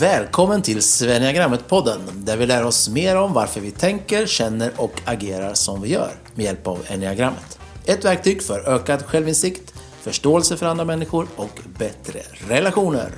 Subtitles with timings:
[0.00, 5.54] Välkommen till Svenniagrammet-podden där vi lär oss mer om varför vi tänker, känner och agerar
[5.54, 7.58] som vi gör med hjälp av enneagrammet.
[7.84, 13.10] Ett verktyg för ökad självinsikt, förståelse för andra människor och bättre relationer.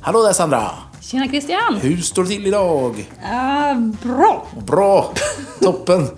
[0.00, 0.70] Hallå där Sandra!
[1.00, 1.76] Tjena Christian!
[1.80, 3.06] Hur står det till idag?
[3.22, 4.46] Uh, bra!
[4.66, 5.12] Bra!
[5.60, 6.08] Toppen!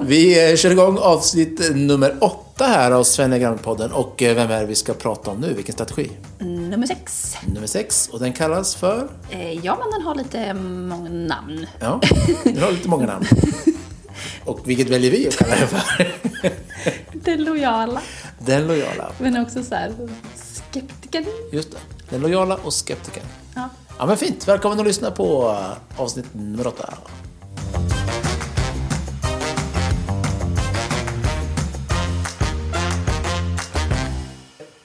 [0.00, 4.74] Vi kör igång avsnitt nummer åtta här av Svenniagrammet-podden och eh, vem är det vi
[4.74, 5.52] ska prata om nu?
[5.54, 6.10] Vilken strategi?
[6.38, 7.36] Nummer sex.
[7.46, 9.08] Nummer sex och den kallas för?
[9.30, 11.66] Eh, ja, men den har lite många namn.
[11.80, 12.00] Ja,
[12.44, 13.26] den har lite många namn.
[14.44, 16.14] Och vilket väljer vi att kalla den för?
[17.12, 18.00] Den lojala.
[18.38, 19.12] Den lojala.
[19.18, 19.92] Men också så här,
[20.36, 21.24] skeptikern.
[21.52, 21.78] Just det.
[22.10, 23.24] Den lojala och skeptikern.
[23.54, 23.68] Ja.
[23.98, 24.48] Ja men fint.
[24.48, 26.94] Välkommen att lyssna på eh, avsnitt nummer åtta.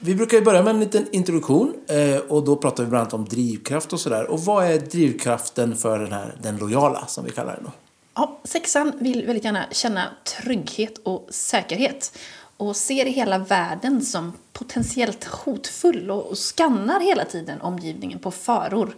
[0.08, 3.14] Vi brukar ju börja med en liten introduktion eh, och då pratar vi bland annat
[3.14, 4.30] om drivkraft och sådär.
[4.30, 7.70] Och vad är drivkraften för den här, den lojala som vi kallar den då?
[8.14, 12.18] Ja, sexan vill väldigt gärna känna trygghet och säkerhet
[12.56, 18.94] och ser hela världen som potentiellt hotfull och skannar hela tiden omgivningen på faror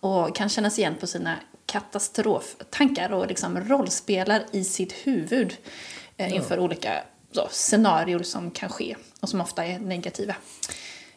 [0.00, 1.34] och kan kännas igen på sina
[1.66, 5.56] katastroftankar och liksom rollspelar i sitt huvud
[6.16, 6.92] eh, inför olika
[7.32, 10.34] så, scenarier som kan ske och som ofta är negativa.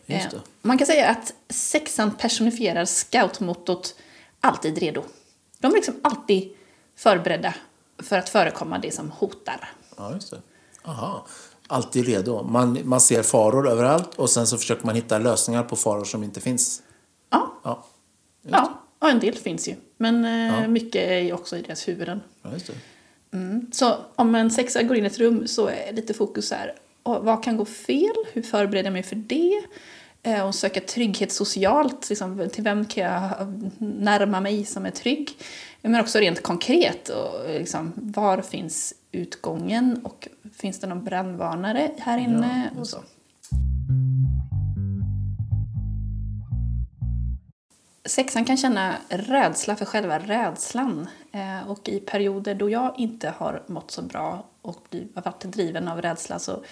[0.07, 0.25] Eh.
[0.61, 3.95] Man kan säga att sexan personifierar scoutmottot
[4.39, 5.03] alltid redo.
[5.59, 6.53] De är liksom alltid
[6.95, 7.53] förberedda
[7.97, 9.69] för att förekomma det som hotar.
[9.97, 10.41] Ja, just det.
[10.83, 11.25] Aha.
[11.67, 12.43] Alltid redo.
[12.43, 16.23] Man, man ser faror överallt och sen så försöker man hitta lösningar på faror som
[16.23, 16.81] inte finns.
[17.29, 17.85] Ja, Ja,
[18.41, 19.75] ja, och en del finns ju.
[19.97, 22.21] Men eh, mycket är också i deras huvuden.
[22.41, 22.73] ja just det.
[23.71, 27.25] Så om en sexa går in i ett rum så är lite fokus här, och
[27.25, 28.15] vad kan gå fel?
[28.33, 29.61] Hur förbereder jag mig för det?
[30.23, 33.31] Eh, Och söka trygghet socialt, liksom, till vem kan jag
[33.77, 35.29] närma mig som är trygg?
[35.81, 42.17] Men också rent konkret, och liksom, var finns utgången och finns det någon brandvarnare här
[42.17, 42.69] inne?
[42.79, 42.97] och så.
[48.05, 51.07] Sexan kan känna rädsla för själva rädslan.
[51.31, 56.01] Eh, och i perioder då jag inte har mått så bra och varit driven av
[56.01, 56.63] rädsla så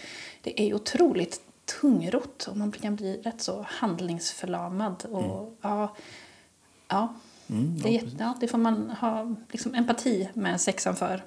[0.42, 1.42] det är otroligt
[1.82, 5.06] tungrott och man kan bli rätt så handlingsförlamad.
[5.12, 5.96] Och, ja,
[6.88, 7.14] ja,
[7.48, 11.24] det, är, jätte- ja, det får man ha liksom, empati med sexan för.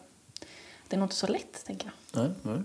[0.89, 2.23] Det är nog inte så lätt, tänker jag.
[2.23, 2.63] Nej, nej.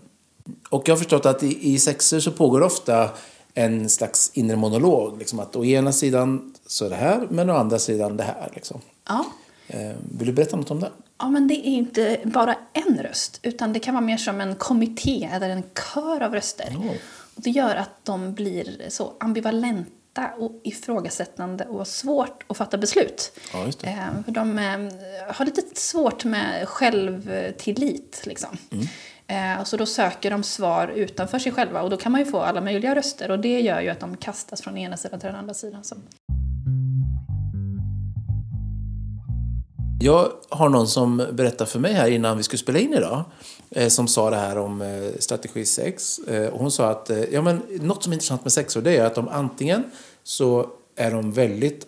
[0.69, 3.09] Och jag har förstått att i, i sexer så pågår ofta
[3.57, 5.19] en slags inre monolog.
[5.19, 8.51] Liksom att å ena sidan så är det här, men å andra sidan det här.
[8.55, 8.81] Liksom.
[9.07, 9.25] Ja.
[9.67, 10.91] Eh, vill du berätta något om det?
[11.17, 14.55] Ja, men det är inte bara en röst, utan det kan vara mer som en
[14.55, 15.63] kommitté eller en
[15.93, 16.75] kör av röster.
[16.77, 16.91] Oh.
[17.35, 23.31] Och det gör att de blir så ambivalenta och ifrågasättande och svårt att fatta beslut.
[23.53, 23.67] Ja.
[23.83, 28.21] Eh, för de eh, har lite svårt med självtillit.
[28.25, 28.57] Liksom.
[28.69, 28.77] Och
[29.65, 32.61] så då söker de svar utanför sig själva och då kan man ju få alla
[32.61, 35.53] möjliga röster och det gör ju att de kastas från ena sidan till den andra
[35.53, 35.83] sidan.
[39.99, 43.23] Jag har någon som berättade för mig här innan vi skulle spela in idag.
[43.69, 46.19] Eh, som sa det här om eh, strategi 6.
[46.19, 48.97] Eh, och hon sa att eh, ja, men, något som är intressant med sexor det
[48.97, 49.83] är att de antingen
[50.23, 51.87] så är de väldigt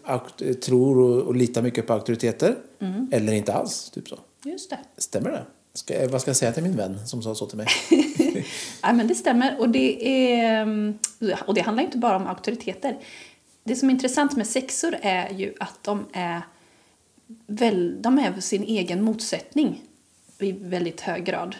[0.62, 2.56] tror och, och litar mycket på auktoriteter.
[3.12, 3.90] Eller inte alls.
[3.90, 4.20] Typ så.
[4.46, 4.78] Just det.
[4.98, 5.46] Stämmer det?
[5.80, 7.68] Ska, vad ska jag säga till min vän som sa så till mig?
[8.82, 9.60] Ja, men det stämmer.
[9.60, 10.94] Och det, är,
[11.46, 12.98] och det handlar inte bara om auktoriteter.
[13.64, 16.42] Det som är intressant med sexor är ju att de är,
[17.48, 19.82] väl, de är sin egen motsättning
[20.40, 21.56] i väldigt hög grad.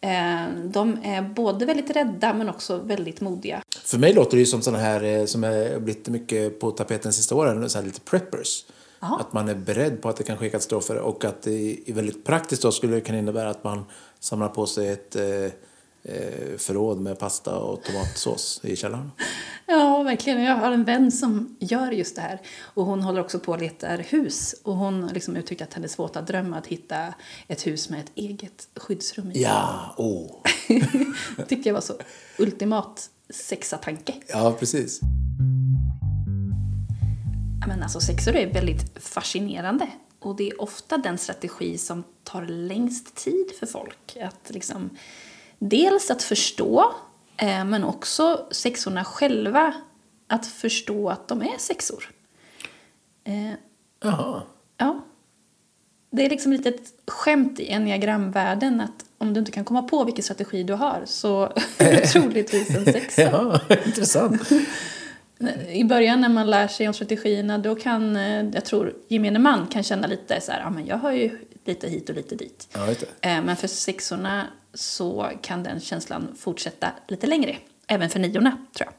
[0.00, 3.62] Eh, De är både väldigt rädda men också väldigt modiga.
[3.84, 7.12] För mig låter det ju som såna här eh, som är blivit mycket på tapeten
[7.12, 8.64] sista åren, så lite preppers.
[9.00, 9.18] Ja.
[9.20, 12.24] Att man är beredd på att det kan ske katastrofer och att det är väldigt
[12.24, 13.84] praktiskt då skulle det kunna innebära att man
[14.20, 15.24] samlar på sig ett eh,
[16.02, 19.10] eh, förråd med pasta och tomatsås i källaren.
[19.66, 20.42] Ja, verkligen.
[20.42, 22.40] Jag har en vän som gör just det här.
[22.74, 24.54] Och hon håller också på att leta hus.
[24.62, 27.14] Och hon liksom uttryckt att hennes våta dröm att hitta
[27.48, 29.42] ett hus med ett eget skyddsrum i.
[29.42, 30.30] Ja, åh.
[31.36, 31.94] Det tyckte jag var så
[32.38, 34.14] ultimat sexatanke.
[34.28, 35.00] Ja, precis.
[37.68, 39.86] Men alltså sexor är väldigt fascinerande.
[40.18, 44.16] Och det är ofta den strategi som tar längst tid för folk.
[44.22, 44.90] Att liksom,
[45.58, 46.94] dels att förstå,
[47.36, 49.74] eh, men också sexorna själva
[50.26, 52.10] att förstå att de är sexor.
[53.24, 53.52] Eh,
[54.02, 54.42] Jaha.
[54.76, 55.00] ja.
[56.10, 60.04] Det är liksom lite ett skämt i enneagramvärlden att om du inte kan komma på
[60.04, 63.22] vilken strategi du har så är du troligtvis en sexa.
[63.22, 64.48] Ja, intressant.
[65.68, 69.66] I början när man lär sig om strategierna då kan, eh, jag tror gemene man
[69.66, 72.68] kan känna lite så här, ja men jag har ju lite hit och lite dit.
[72.72, 72.88] Ja.
[73.20, 77.56] Eh, Men för sexorna så kan den känslan fortsätta lite längre.
[77.86, 78.94] Även för niorna, tror jag.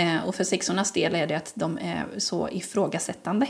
[0.00, 3.46] Eh, Och för sexornas del är det att de är så ifrågasättande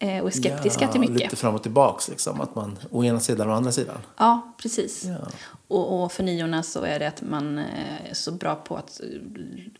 [0.00, 1.18] och är skeptiska ja, till mycket.
[1.20, 2.40] Lite fram och tillbaks liksom.
[2.40, 3.96] Att man å ena sidan och å andra sidan.
[4.16, 5.04] Ja, precis.
[5.04, 5.16] Ja.
[5.68, 9.00] Och, och för niorna så är det att man eh, är så bra på att
[9.00, 9.06] eh,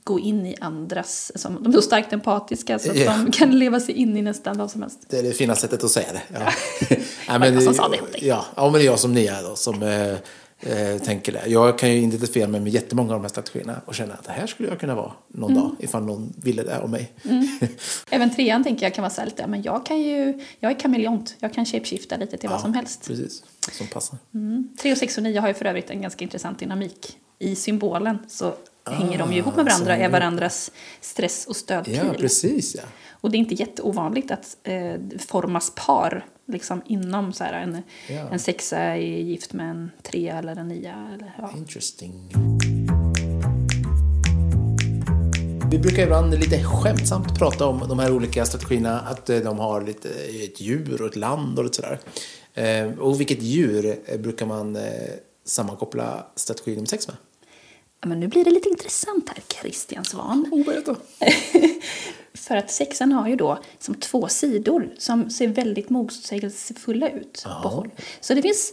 [0.04, 1.32] gå in i andras...
[1.34, 3.12] Som, de är så starkt empatiska så att Ja.
[3.24, 4.98] de kan leva sig in i nästan vad som helst.
[5.08, 6.22] Det är det fina sättet att säga det.
[6.32, 6.40] Ja.
[7.28, 8.26] Nej, Var det som sa det åt dig?
[8.26, 10.14] Ja, ja, men det är jag som Nia då som eh,
[10.60, 11.42] eh, tänker det.
[11.46, 14.32] Jag kan ju identifiera mig med jättemånga av de här strategierna och känna att det
[14.32, 15.62] här skulle jag kunna vara någon Mm.
[15.62, 17.12] dag ifall någon ville det om mig.
[18.10, 20.44] Även trean tänker jag kan vara så här lite, men jag kan ju...
[20.60, 21.36] Jag är kameleont.
[21.38, 23.06] Jag kan shapeshifta lite till vad som helst.
[23.06, 24.18] Precis, som passar.
[24.34, 24.68] Mm.
[24.82, 27.18] 3 och 6 och 9 har ju för övrigt en ganska intressant dynamik.
[27.38, 28.54] I symbolen så
[28.90, 30.70] hänger de ju ihop med varandra, är varandras
[31.00, 31.94] stress och stödpil.
[32.06, 32.82] Ja, precis ja.
[33.10, 38.28] Och det är inte jätteovanligt att eh, formas par liksom inom så här en, Ja.
[38.32, 41.10] en sexa är gift med en trea eller en nia.
[41.14, 41.50] Eller, ja.
[41.56, 42.12] Interesting.
[45.70, 49.82] Vi brukar ibland lite skämtsamt prata om de här olika strategierna, att eh, de har
[49.82, 50.08] lite
[50.44, 52.00] ett djur och ett land och lite sådär.
[52.54, 54.82] Eh, Och vilket djur eh, brukar man eh,
[55.44, 57.16] sammankoppla strategi nummer sex med?
[58.06, 60.46] Men nu blir det lite intressant här, Christian Svan.
[60.52, 60.96] Oh, berätta.
[62.38, 67.68] För att sexan har ju då som två sidor som ser väldigt motsägelsefulla ut på
[67.68, 67.90] håll.
[68.20, 68.72] Så det finns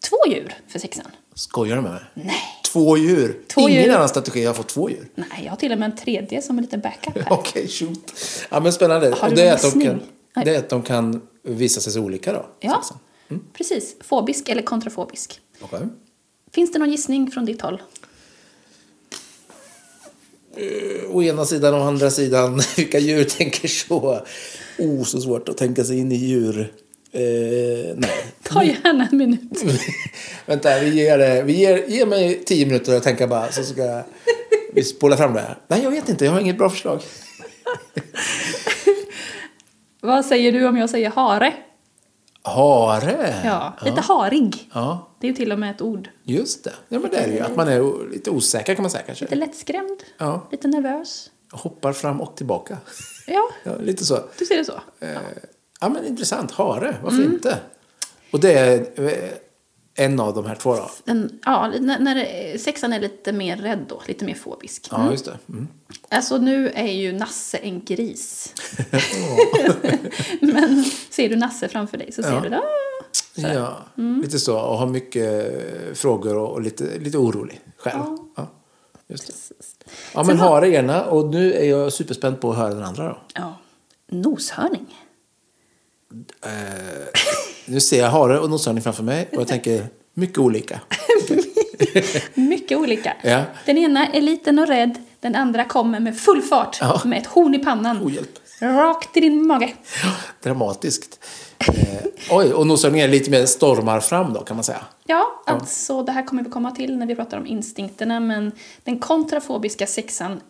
[0.00, 1.06] två djur för sexan.
[1.34, 2.02] Skojar du med mig?
[2.14, 2.36] Nej.
[2.72, 3.42] Två djur?
[3.48, 3.94] Två Ingen djur.
[3.94, 5.08] annan strategi har fått två dür.
[5.14, 7.26] Nej, jag har till och med en tredje som en liten backup här.
[7.32, 8.12] Okej, shoot.
[8.50, 9.14] Ja, men spännande.
[9.18, 10.02] Har du det är, att de kan,
[10.44, 12.46] det är att de kan visa sig så olika då?
[12.60, 12.98] Ja, sexan.
[13.52, 13.96] precis.
[14.00, 15.40] Fobisk eller kontrafobisk.
[15.60, 15.80] Okej.
[16.52, 17.82] Finns det någon gissning från ditt håll?
[21.10, 24.20] Å ena sidan och andra sidan, vilka djur tänker så?
[24.78, 26.72] Oh, så svårt att tänka sig in i djur.
[27.12, 27.20] Eh,
[27.96, 28.10] nej.
[28.42, 29.40] Ta gärna en minut.
[30.46, 34.02] Vänta, vi ger, det- vi ger, ge mig tio minuter att tänka bara så ska
[34.74, 35.58] vi spola fram det här.
[35.68, 36.24] Nej, jag vet inte.
[36.24, 37.00] Jag har inget bra förslag.
[40.02, 41.52] Vad säger du om jag säger hare?
[42.42, 43.34] Hare?
[43.44, 44.70] Ja, lite harig.
[44.74, 46.08] Ja, Det är ju till och med ett ord.
[46.24, 46.72] just det.
[46.88, 47.40] Ja, men det är det ju.
[47.40, 49.24] Att man är lite osäker kan man säga kanske.
[49.24, 50.48] Lite lättskrämd, Ja.
[50.50, 51.30] lite nervös.
[51.52, 52.76] Hoppar fram och tillbaka.
[53.26, 54.18] Ja, Ja, lite så.
[54.38, 54.80] du ser det så.
[55.00, 55.10] Eh,
[55.80, 56.50] ja, men intressant.
[56.50, 57.58] Hare, varför inte?
[58.32, 59.12] Och det är eh,
[60.00, 60.90] en av de här två då?
[61.04, 64.88] Den, ja, när, när sexan är lite mer rädd då, lite mer fobisk.
[64.90, 65.38] Ja, just det.
[65.48, 65.68] Mm.
[66.08, 68.54] Alltså nu är ju Nasse en gris.
[70.40, 72.40] Men ser du Nasse framför dig så ser Ja.
[72.40, 72.58] du det.
[72.58, 72.62] Ah,
[73.54, 73.78] Ja,
[74.22, 74.58] lite så.
[74.60, 78.02] Och har mycket eh, frågor och, och lite, lite orolig själv.
[78.36, 78.50] Ja.
[79.08, 79.34] just det.
[80.14, 83.08] Ja, men har- hare ena och nu är jag superspänd på att höra den andra
[83.08, 83.18] då.
[83.34, 83.56] Ja.
[84.10, 84.96] Noshörning.
[86.44, 86.50] Eh,
[87.70, 90.80] nu ser jag hare och noshörning framför mig och jag tänker mycket olika.
[92.34, 93.16] Mycket olika.
[93.22, 93.42] Ja.
[93.66, 97.00] Den ena är liten och rädd, den andra kommer med full fart Ja.
[97.04, 98.02] med ett horn i pannan.
[98.02, 98.38] Oh, hjälp.
[98.60, 99.72] Rakt i din mage.
[100.42, 101.18] Dramatiskt.
[101.58, 104.84] Eh, oj, och noshörning är lite mer stormar fram då kan man säga.
[105.06, 108.52] Ja, alltså det här kommer vi komma till när vi pratar om instinkterna men
[108.84, 110.40] den kontrafobiska sexan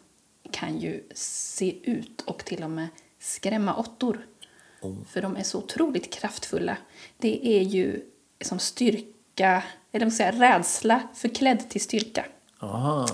[0.51, 2.89] kan ju se ut och till och med
[3.23, 4.21] skrämma åttor.
[5.09, 6.77] För de är så otroligt kraftfulla.
[7.19, 8.03] Det är ju
[8.41, 12.27] som styrka, eller vad ska jag säga, rädsla förklädd till styrka.
[12.59, 13.09] Aha.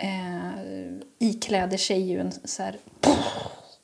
[0.00, 2.78] Eh, ikläder sig ju en, så här,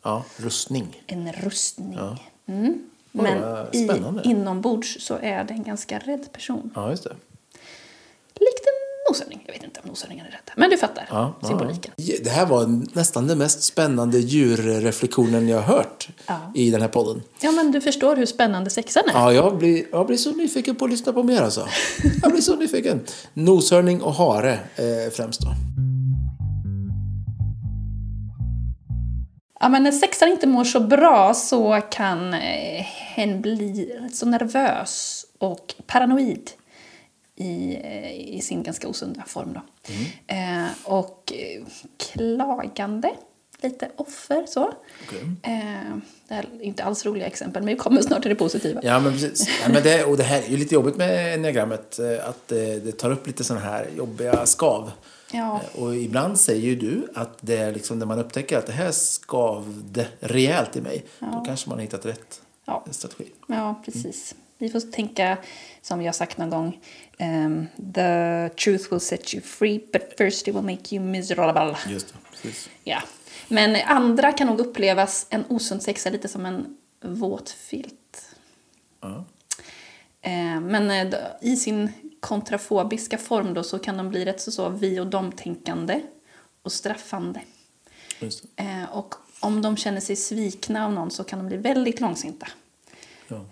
[0.03, 1.03] Ja, rustning.
[1.07, 1.93] en rustning.
[1.93, 2.19] Ja.
[2.47, 2.91] Mm.
[3.13, 3.89] Men i,
[4.25, 6.71] inombords så är det en ganska rädd person.
[6.75, 7.17] Ja, just det.
[9.19, 9.43] Noshörning.
[9.47, 10.53] Jag vet inte om noshörningar är rädda.
[10.57, 11.93] Men du fattar Ja, symboliken.
[11.97, 12.15] ja.
[12.25, 16.53] Det här var nästan den mest spännande djurreflektionen jag har hört Ja.
[16.55, 17.23] i den här podden.
[17.41, 19.13] Ja, men du förstår hur spännande sexan är.
[19.13, 21.69] Ja, jag blir, jag blir så nyfiken på att lyssna på mer alltså.
[22.23, 23.01] Jag blir så nyfiken.
[23.35, 25.49] Noshörning och hare eh, främst då.
[29.61, 34.27] Ja, men när sexan inte mår så bra så kan eh, hen bli rätt så
[34.27, 36.51] nervös och paranoid
[37.37, 39.53] i, eh, i sin ganska osunda form.
[39.53, 39.61] Då.
[40.35, 41.65] Eh, och eh,
[41.99, 43.11] klagande,
[43.61, 44.73] lite offer så.
[45.43, 45.97] Eh,
[46.29, 48.81] det här är inte alls roliga exempel, men vi kommer snart till det positiva.
[48.83, 49.49] Ja, men precis.
[49.63, 51.99] Ja, men det, och det här är ju lite jobbigt med enneagrammet.
[51.99, 54.91] eh, Att det tar upp lite sådana här jobbiga skav.
[55.33, 55.61] Ja.
[55.75, 58.93] Och ibland säger ju du att det är liksom när man upptäcker att det här
[58.93, 61.05] skavde rejält i mig.
[61.19, 62.85] Då kanske man har hittat rätt Ja.
[62.91, 63.27] strategi.
[63.49, 64.35] Ja, precis.
[64.59, 65.39] Vi får tänka,
[65.83, 66.79] som jag sagt någon gång,
[67.19, 71.77] ehm, the truth will set you free but first it will make you miserable.
[71.89, 72.69] Just det, precis.
[72.85, 73.03] Ja.
[73.49, 78.29] Men andra kan nog upplevas en osund sexa lite som en våt filt.
[79.01, 79.25] Ja.
[80.21, 84.69] Eh, Men eh, i sin kontrafobiska form då så kan de bli rätt så, så
[84.69, 86.01] vi och dom-tänkande
[86.63, 87.41] och straffande.
[88.57, 92.47] Eh, Och om de känner sig svikna av någon så kan de bli väldigt långsinta.
[93.29, 93.45] Ja.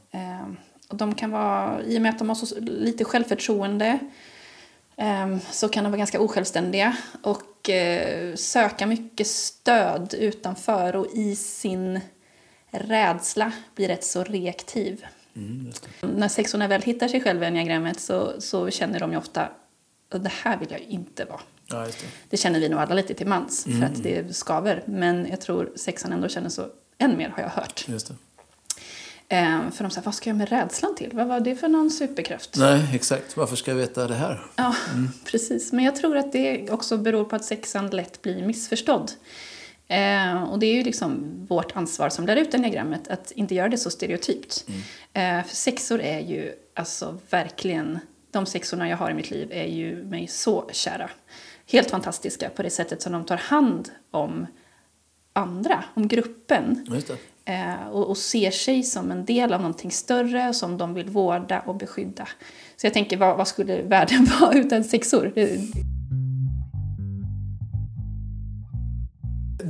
[0.88, 3.98] Och de kan vara, i och med att de har så lite självförtroende
[4.96, 11.36] eh, så kan de vara ganska osjälvständiga och eh, söka mycket stöd utanför och i
[11.36, 12.00] sin
[12.70, 15.04] rädsla blir rätt så reaktiv.
[15.36, 15.72] Mm.
[16.00, 19.48] När sexorna väl hittar sig själva i enneagrammet så, så känner de ju ofta
[20.08, 21.40] det här vill jag inte vara.
[21.66, 21.94] Ja, det.
[22.30, 24.82] Det känner vi nog alla lite till mans för att det skaver.
[24.86, 26.66] Men jag tror sexan ändå känner så
[26.98, 27.84] än mer har jag hört.
[27.88, 28.14] Just det.
[29.28, 31.10] Eh, för de säger, vad ska jag med rädslan till?
[31.12, 32.56] Vad var det för någon superkraft?
[32.56, 33.36] Nej, exakt.
[33.36, 34.44] Varför ska jag veta det här?
[34.56, 34.74] Ja,
[35.24, 35.72] precis.
[35.72, 39.12] Men jag tror att det också beror på att sexan lätt blir missförstådd.
[39.88, 43.68] Eh, och det är ju liksom vårt ansvar som lär ut enneagrammet att inte göra
[43.68, 44.64] det så stereotypt.
[45.12, 47.98] Eh, för sexor är ju alltså verkligen,
[48.30, 51.10] de sexorna jag har i mitt liv är ju mig så kära.
[51.70, 54.46] Helt fantastiska på det sättet som de tar hand om
[55.32, 56.86] andra, om gruppen.
[57.46, 61.60] Eh, och, och ser sig som en del av någonting större som de vill vårda
[61.60, 62.28] och beskydda.
[62.76, 65.32] Så jag tänker, vad, vad skulle världen vara utan sexor?
[65.34, 65.60] Det,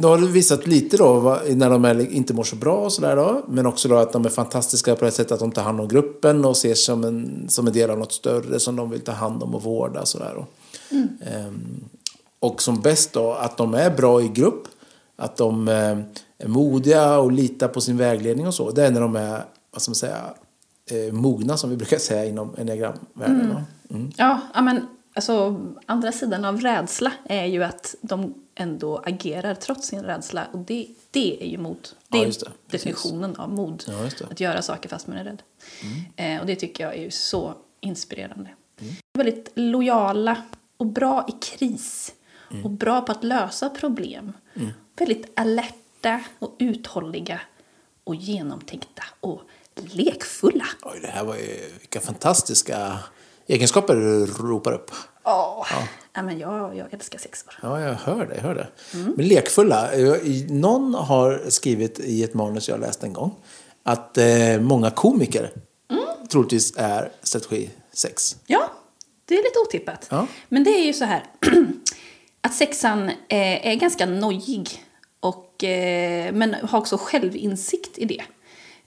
[0.01, 3.17] Nu har du visat lite då när de är, inte mår så bra och sådär
[3.17, 3.43] då.
[3.49, 5.89] Men också då att de är fantastiska på det sättet att de tar hand om
[5.89, 9.13] gruppen och ses som en, som en del av något större som de vill ta
[9.13, 10.47] hand om och vårda sådär då.
[11.31, 11.85] Ehm,
[12.39, 14.69] och som bäst då att de är bra i grupp.
[15.17, 15.99] Att de eh,
[16.39, 18.71] är modiga och litar på sin vägledning och så.
[18.71, 20.35] Det är när de är, vad ska man säga,
[20.91, 23.55] eh, mogna som vi brukar säga inom enneagramvärlden.
[23.55, 23.65] va?
[23.91, 24.13] Mm.
[24.17, 29.89] ja, ja, men alltså, andra sidan av rädsla är ju att de ändå agerar trots
[29.89, 30.47] sin rädsla.
[30.53, 31.89] Och det, det är ju mod.
[32.09, 32.47] Det Ja, är just det.
[32.47, 32.85] Precis.
[32.85, 33.85] definitionen av mod.
[33.89, 34.27] Ja.
[34.31, 35.43] Att göra saker fast man är rädd.
[36.17, 38.51] Eh, och det tycker jag är ju så inspirerande.
[39.19, 40.37] Väldigt lojala
[40.77, 42.14] och bra i kris.
[42.65, 44.33] Och bra på att lösa problem.
[44.99, 47.41] Väldigt alerta och uthålliga.
[48.05, 49.41] Och genomtänkta och
[49.75, 50.65] lekfulla.
[50.83, 52.99] Oj, det här var ju vilka fantastiska
[53.47, 54.91] egenskaper du ropar upp.
[55.25, 55.67] Åh,
[56.13, 56.23] ja.
[56.23, 57.55] men jag, jag älskar sexor.
[57.63, 58.35] Ja, jag hör det.
[58.35, 58.69] Jag hör det.
[59.17, 59.91] Men lekfulla.
[60.49, 63.35] Någon har skrivit i ett manus jag läste en gång
[63.83, 65.51] att eh, många komiker
[66.31, 68.37] troligtvis är strategi 6.
[68.47, 68.71] Ja,
[69.25, 70.07] det är lite otippat.
[70.11, 70.27] Ja.
[70.49, 71.25] Men det är ju så här
[72.45, 74.83] att sexan eh, är ganska nojig
[75.21, 78.23] och, eh, men har också självinsikt i det.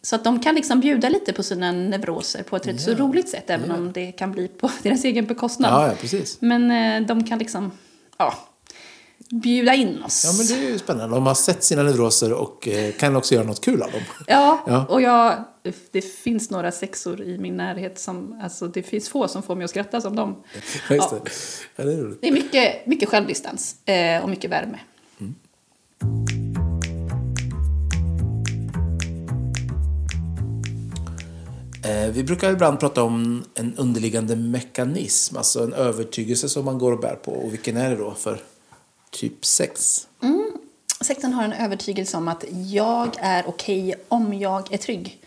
[0.02, 3.30] Så att de kan liksom bjuda lite på sina neuroser på ett rätt så roligt
[3.30, 5.72] sätt även om det kan bli på deras egen bekostnad.
[5.72, 6.38] Ja, ja, precis.
[6.42, 7.72] Men eh, de kan liksom,
[8.18, 8.34] ja,
[9.32, 10.24] bjuda in oss.
[10.26, 11.16] Ja, men det är ju spännande.
[11.16, 14.02] De har sett sina neuroser och eh, kan också göra något kul av dem.
[14.28, 14.86] Ja, Ja.
[14.90, 15.44] och jag,
[15.92, 19.64] det finns några sexor i min närhet som, alltså det finns få som får mig
[19.64, 20.36] att skratta som dem.
[20.90, 21.20] Ja, Ja.
[21.24, 21.32] det.
[21.76, 22.16] Ja, det är.
[22.22, 24.80] Det är mycket, mycket självdistans eh, och mycket värme.
[31.84, 36.92] Eh, vi brukar ibland prata om en underliggande mekanism, alltså en övertygelse som man går
[36.92, 37.32] och bär på.
[37.32, 38.40] Och vilken är det då för
[39.12, 40.08] typ 6?
[41.02, 45.22] Sekten har en övertygelse om att jag är okej om jag är trygg.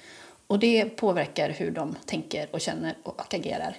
[0.51, 3.77] Och det påverkar hur de tänker och känner och agerar.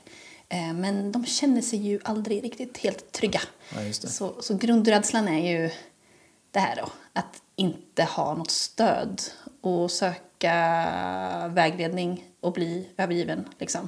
[0.50, 3.42] Eh, Men de känner sig ju aldrig riktigt helt trygga.
[3.70, 3.94] Ja.
[3.94, 5.70] Så, så grundrädslan är ju
[6.52, 9.22] det här då, att inte ha något stöd
[9.62, 10.54] och söka
[11.54, 13.88] vägledning och bli övergiven, liksom.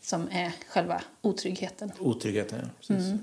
[0.00, 1.92] Som är själva otryggheten.
[1.98, 2.68] Otryggheten, ja.
[2.78, 3.14] Precis.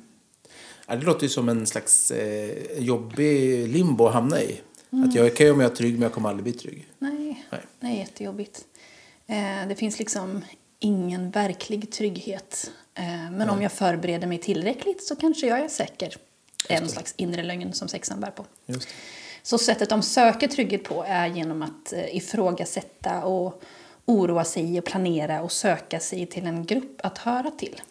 [0.88, 4.62] Ja, det låter ju som en slags eh, jobbig limbo att hamna i.
[4.90, 6.88] Att jag kan ju om jag är trygg, men jag kommer aldrig bli trygg.
[7.00, 7.62] Nej, Nej.
[7.80, 8.66] det är jättejobbigt.
[9.28, 10.42] Eh, det finns liksom
[10.80, 12.72] ingen verklig trygghet.
[12.94, 16.16] Eh, men om jag förbereder mig tillräckligt så kanske jag är säker.
[16.68, 18.46] Det är en slags inre lögn som sexan bär på.
[19.44, 23.64] Så sättet de söker trygghet på är genom att eh, ifrågasätta och
[24.06, 27.82] oroa sig och planera och söka sig till en grupp att höra till.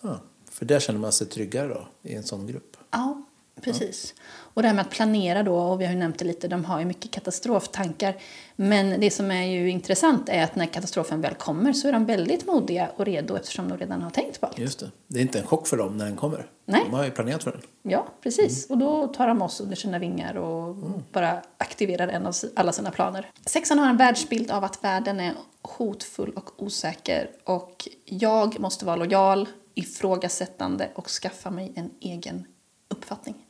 [0.00, 2.76] Ja, för där känner man sig tryggare då, i en sån grupp.
[2.90, 3.22] Ja,
[3.60, 4.14] precis.
[4.58, 6.64] Och det här med att planera då, och vi har ju nämnt det lite, de
[6.64, 8.16] har ju mycket katastroftankar.
[8.56, 12.04] Men det som är ju intressant är att när katastrofen väl kommer så är de
[12.04, 14.58] väldigt modiga och redo eftersom de redan har tänkt på allt.
[14.58, 14.90] Just det.
[15.06, 16.46] Det är inte en chock för dem när den kommer.
[16.64, 16.82] Nej.
[16.84, 17.60] De har ju planerat för den.
[17.82, 18.70] Ja, precis.
[18.70, 20.76] Och då tar de oss under sina vingar och
[21.12, 23.30] bara aktiverar en av alla sina planer.
[23.46, 28.96] Sexan har en världsbild av att världen är hotfull och osäker och jag måste vara
[28.96, 32.44] lojal, ifrågasättande och skaffa mig en egen
[32.88, 33.44] uppfattning.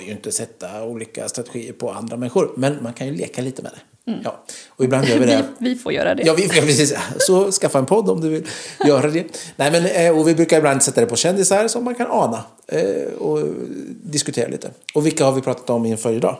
[0.00, 2.52] Vi ju inte sätta olika strategier på andra människor.
[2.56, 3.80] Men man kan ju leka lite med det.
[4.24, 4.44] Ja.
[4.68, 5.44] Och ibland gör vi det.
[5.58, 6.22] Vi, vi får göra det.
[6.22, 6.94] Ja, vi, ja, precis.
[7.18, 8.46] Så skaffa en podd om du vill
[8.86, 9.24] göra det.
[9.56, 12.44] Nej, men, eh, och vi brukar ibland sätta det på kändisar som man kan ana
[12.66, 13.48] eh, och
[14.02, 14.70] diskutera lite.
[14.94, 16.36] Och vilka har vi pratat om inför idag?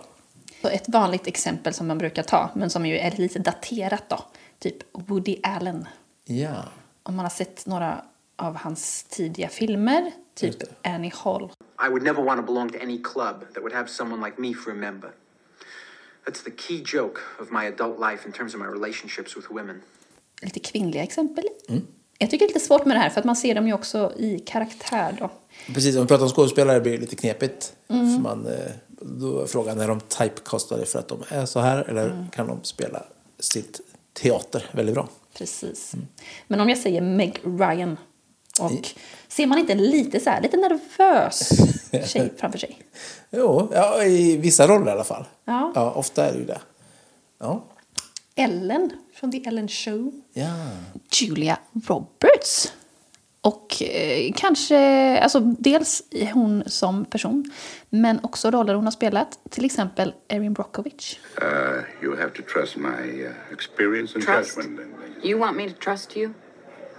[0.62, 4.24] Så Ett vanligt exempel som man brukar ta, men som ju är lite daterat då,
[4.58, 5.88] typ Woody Allen.
[6.24, 6.54] Ja,
[7.02, 8.04] Om man har sett några
[8.36, 11.52] av hans tidiga filmer, typ Annie Hall.
[11.86, 14.54] I would never want to belong to any club that would have someone like me
[14.54, 15.10] for a member.
[16.26, 19.82] That's the key joke of my adult life in terms of my relationships with women.
[20.42, 21.44] Lite kvinnliga exempel.
[22.18, 23.72] Jag tycker det är lite svårt med det här, för att man ser dem ju
[23.72, 25.30] också i karaktär då.
[25.66, 25.96] precis.
[25.96, 27.72] Om vi pratar om skådespelare blir det lite knepigt.
[27.88, 28.52] För man, eh,
[29.00, 32.64] då är frågan, är de typecastade för att de är så här eller kan de
[32.64, 33.02] spela
[33.38, 33.80] sitt
[34.12, 35.08] teater väldigt bra?
[35.38, 35.94] Precis.
[36.46, 37.96] Men om jag säger Meg Ryan
[38.60, 38.88] och
[39.28, 41.48] ser man inte lite så här, lite nervös
[42.12, 42.78] tjej framför sig?
[43.30, 45.24] Jo, ja, i vissa roller i alla fall.
[45.44, 45.72] Ja.
[45.74, 46.60] ja ofta är det ju det.
[47.38, 47.64] Ja.
[48.36, 50.12] Ellen från The Ellen Show.
[50.32, 50.54] ja.
[51.12, 52.72] Julia Roberts.
[53.40, 54.78] Och eh, kanske,
[55.18, 57.50] alltså dels hon som person,
[57.90, 59.38] men också roller hon har spelat.
[59.50, 61.18] Till exempel Erin Brockovich.
[61.42, 64.56] Uh, you have to trust my uh, experience and Trust?
[64.56, 64.80] judgment.
[65.22, 66.32] You want me to trust you?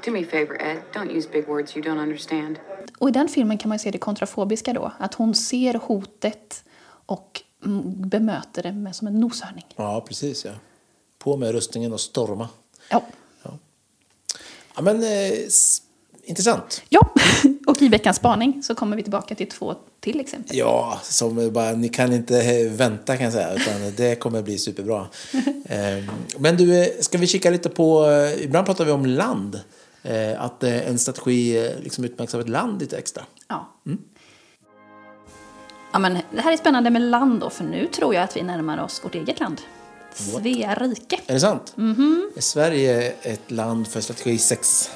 [0.05, 0.77] Do me a favor, Ed.
[0.93, 2.59] Don't use big words you don't understand.
[2.97, 6.63] Och i den filmen kan man se det kontrafobiska då, att hon ser hotet
[7.05, 7.41] och
[7.85, 9.65] bemöter det med som en noshörning.
[9.75, 10.45] ja, precis.
[10.45, 10.51] Ja.
[11.19, 12.49] På med rustningen och storma.
[12.89, 13.03] Ja.
[14.75, 15.31] Ja, men eh,
[16.23, 16.83] intressant.
[16.89, 17.13] ja,
[17.67, 20.57] och i veckans spaning så kommer vi tillbaka till två till exempel.
[20.57, 24.57] Ja, som bara, ni kan inte eh, vänta kan jag säga, utan det kommer bli
[24.57, 25.07] superbra.
[25.65, 29.59] Ehm, Men du, eh, ska vi kika lite på, eh, ibland pratar vi om land,
[30.37, 33.23] att eh, en strategi eh, liksom utmärks av ett land lite extra.
[33.47, 33.73] Ja.
[35.91, 38.43] Ja, men det här är spännande med land då, för nu tror jag att vi
[38.43, 39.61] närmar oss vårt eget land.
[40.13, 41.19] Svea rike.
[41.27, 41.73] Är det sant?
[42.35, 44.89] Är Sverige ett land för strategi 6?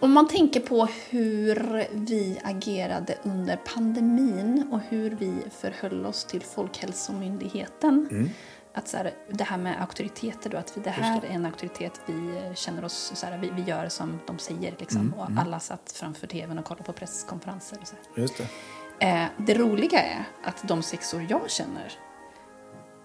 [0.00, 6.42] Om man tänker på hur vi agerade under pandemin och hur vi förhöll oss till
[6.42, 8.30] Folkhälsomyndigheten.
[8.78, 12.00] Att så här, det här med auktoriteter då, att vi, det här är en auktoritet
[12.06, 15.14] vi känner oss, så här, vi, vi gör som de säger liksom.
[15.18, 18.22] Och alla satt framför tvn och kollade på presskonferenser och så här.
[18.22, 19.06] Just det.
[19.06, 21.92] Eh, det roliga är att de sexor jag känner,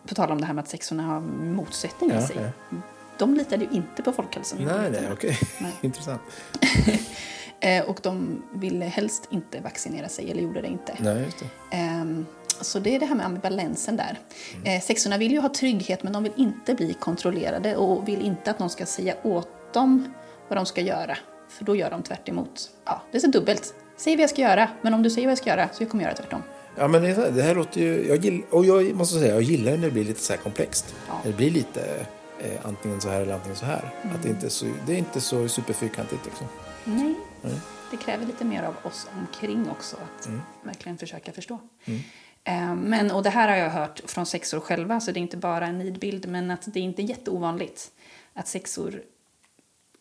[0.07, 2.37] på tal om det här med att sexorna har motsättningar i Ja, sig,
[2.69, 2.77] ja.
[3.17, 4.91] de litade ju inte på Nej, Folkhälsomyndigheten.
[5.03, 5.39] nej, okej.
[5.61, 5.73] Nej.
[5.81, 6.21] Intressant.
[7.59, 10.97] Eh, och de ville helst inte vaccinera sig, eller gjorde det inte.
[10.99, 11.77] Nej, just det.
[11.77, 12.25] Ehm,
[12.61, 14.19] så det är det här med ambivalensen där.
[14.65, 18.51] Eh, sexorna vill ju ha trygghet, men de vill inte bli kontrollerade och vill inte
[18.51, 20.13] att någon ska säga åt dem
[20.47, 21.17] vad de ska göra.
[21.49, 22.69] För då gör de tvärt emot.
[22.85, 23.73] Ja, det är så dubbelt.
[23.97, 26.03] Säg vad jag ska göra, men om du säger vad jag ska göra så kommer
[26.03, 26.41] jag göra tvärtom.
[26.75, 27.01] Ja, men
[27.35, 28.07] det, här låter ju...
[28.07, 30.95] Jag gill, och jag måste säga, jag gillar när det blir lite så här komplext.
[31.07, 31.21] Ja.
[31.23, 32.05] Det blir lite
[32.39, 33.93] eh, antingen så här eller antingen så här.
[34.01, 34.15] Mm.
[34.15, 36.47] Att det, inte är så, det är inte så superfyrkantigt liksom.
[36.83, 37.15] Nej.
[37.91, 40.29] Det kräver lite mer av oss omkring också att
[40.63, 41.59] verkligen försöka förstå.
[41.85, 41.93] Eh,
[42.75, 45.67] Men, och det här har jag hört från sexor själva, så det är inte bara
[45.67, 47.91] en nidbild, men att det är inte jätteovanligt
[48.33, 49.01] att sexor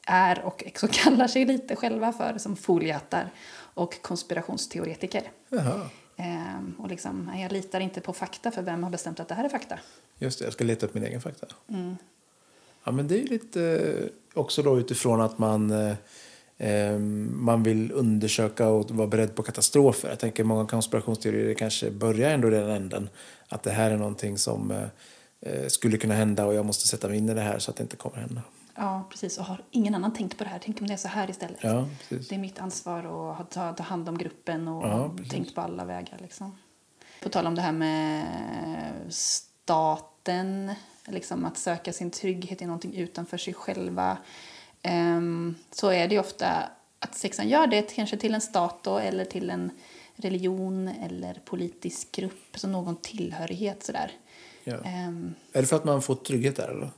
[0.06, 3.30] är och också kallar sig lite själva för som foliehattar
[3.74, 5.30] och konspirationsteoretiker.
[5.48, 5.88] Jaha.
[6.16, 9.44] Eh, och liksom, jag litar inte på fakta, för vem har bestämt att det här
[9.44, 9.78] är fakta?
[10.18, 11.46] Just det, jag ska leta upp min egen fakta.
[11.68, 11.96] Mm.
[12.84, 15.94] Ja, men det är lite eh, också då utifrån att man, eh,
[17.30, 20.08] man vill undersöka och vara beredd på katastrofer.
[20.08, 23.08] Jag tänker många konspirationsteorier kanske börjar ändå i den änden.
[23.48, 24.82] Att det här är någonting som eh,
[25.40, 27.76] eh, skulle kunna hända och jag måste sätta mig in i det här så att
[27.76, 28.42] det inte kommer hända.
[28.74, 29.38] Ja, precis.
[29.38, 30.60] Och har ingen annan tänkt på det här?
[30.64, 31.58] Tänk om det är så här istället?
[31.62, 32.28] Ja, precis.
[32.28, 35.84] Det är mitt ansvar att ta, ta hand om gruppen och Ja, tänkt på alla
[35.84, 36.18] vägar.
[36.22, 36.58] Liksom.
[37.22, 38.26] På tal om det här med
[39.08, 44.18] staten, liksom att söka sin trygghet i någonting utanför sig själva.
[44.82, 46.48] Ehm, så är det ofta
[46.98, 49.70] att sexan gör det kanske till en stat då, eller till en
[50.16, 54.12] religion eller politisk grupp, så någon tillhörighet sådär.
[54.64, 54.76] Ja.
[54.84, 56.90] Ehm, Är det för att man får trygghet där eller?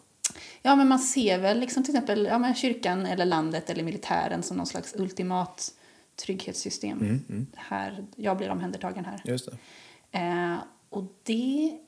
[0.62, 4.42] Ja, men man ser väl liksom till exempel ja, men kyrkan eller landet eller militären
[4.42, 5.72] som någon slags ultimat
[6.16, 7.24] trygghetssystem.
[7.54, 9.22] Här, jag blir omhändertagen här.
[9.24, 10.18] Just det.
[10.18, 10.56] Eh,
[10.90, 11.78] och det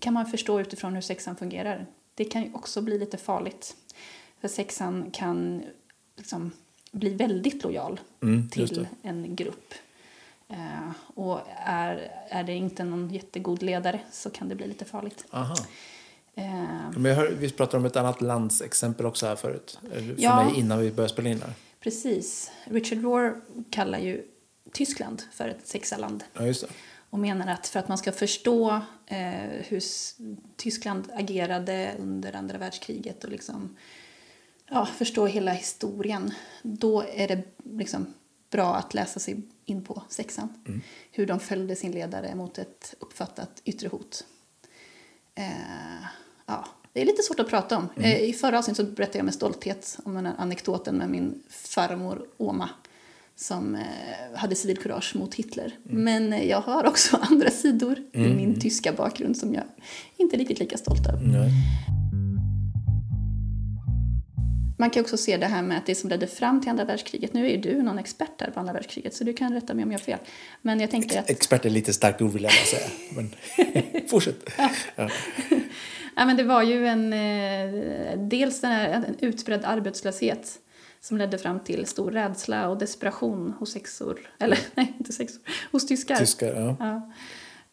[0.00, 1.86] kan man förstå utifrån hur sexan fungerar.
[2.14, 3.76] Det kan ju också bli lite farligt.
[4.40, 5.62] För sexan kan
[6.16, 6.50] liksom
[6.92, 9.74] bli väldigt lojal Mm, till en grupp.
[10.48, 15.24] Eh, och är, är det inte någon jättegod ledare så kan det bli lite farligt.
[15.30, 15.54] Aha.
[16.34, 16.44] Eh,
[16.96, 19.78] Men jag hör, vi pratade om ett annat lands exempel också här förut.
[19.92, 20.44] Eller För Ja.
[20.44, 21.52] mig innan vi började spela in här.
[21.80, 22.50] Precis.
[22.64, 24.24] Richard Rohr kallar ju
[24.72, 26.24] Tyskland för ett sexaland.
[26.32, 26.68] Ja, just det.
[27.10, 29.18] Och menar att för att man ska förstå eh,
[29.68, 29.80] hur
[30.56, 33.76] Tyskland agerade under andra världskriget och liksom,
[34.70, 38.06] ja, förstå hela historien, då är det liksom
[38.50, 40.48] bra att läsa sig in på sexan.
[41.10, 44.24] Hur de följde sin ledare mot ett uppfattat yttre hot.
[45.34, 46.04] Eh,
[46.46, 47.88] ja, det är lite svårt att prata om.
[47.96, 51.42] Eh, I förra avsnittet så berättade jag med stolthet om den här anekdoten med min
[51.48, 52.68] farmor Oma
[53.36, 55.78] som eh, hade civilkurage mot Hitler.
[55.82, 59.64] Men eh, jag har också andra sidor i min tyska bakgrund som jag
[60.16, 61.20] inte är riktigt lika stolt över.
[64.80, 67.32] Man kan också se det här med att det som ledde fram till andra världskriget,
[67.32, 69.84] nu är ju du någon expert där på andra världskriget så du kan rätta mig
[69.84, 70.18] om jag har fel.
[70.62, 72.90] Men jag tänker att Expert är lite starkt ord vill jag bara säga.
[73.14, 73.30] Men
[74.08, 74.36] fortsätt.
[74.96, 75.08] Ja.
[76.16, 80.58] Ja, men det var ju en, eh, dels den här, en utbredd arbetslöshet
[81.00, 85.40] som ledde fram till stor rädsla och desperation hos sexor, eller nej, inte sexor,
[85.72, 86.16] hos tyskar.
[86.16, 86.76] Tyskar, ja.
[86.80, 87.12] Ja.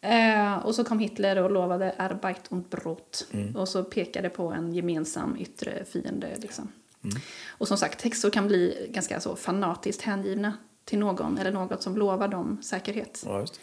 [0.08, 3.56] Eh, och så kom Hitler och lovade Arbeit und Brot Mm.
[3.56, 6.28] och så pekade på en gemensam yttre fiende.
[6.36, 6.72] Liksom.
[7.04, 7.18] Mm.
[7.48, 11.96] Och som sagt, häxor kan bli ganska så fanatiskt hängivna till någon eller något som
[11.96, 13.22] lovar dem säkerhet.
[13.26, 13.54] ja just.
[13.54, 13.60] det.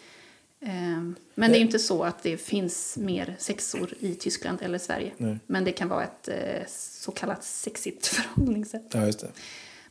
[0.67, 1.01] Eh,
[1.35, 5.11] Men det är ju inte så att det finns mer sexor i Tyskland eller Sverige.
[5.17, 5.37] Nej.
[5.47, 8.91] Men det kan vara ett eh, så kallat sexigt förhållningssätt.
[8.93, 9.11] Ja.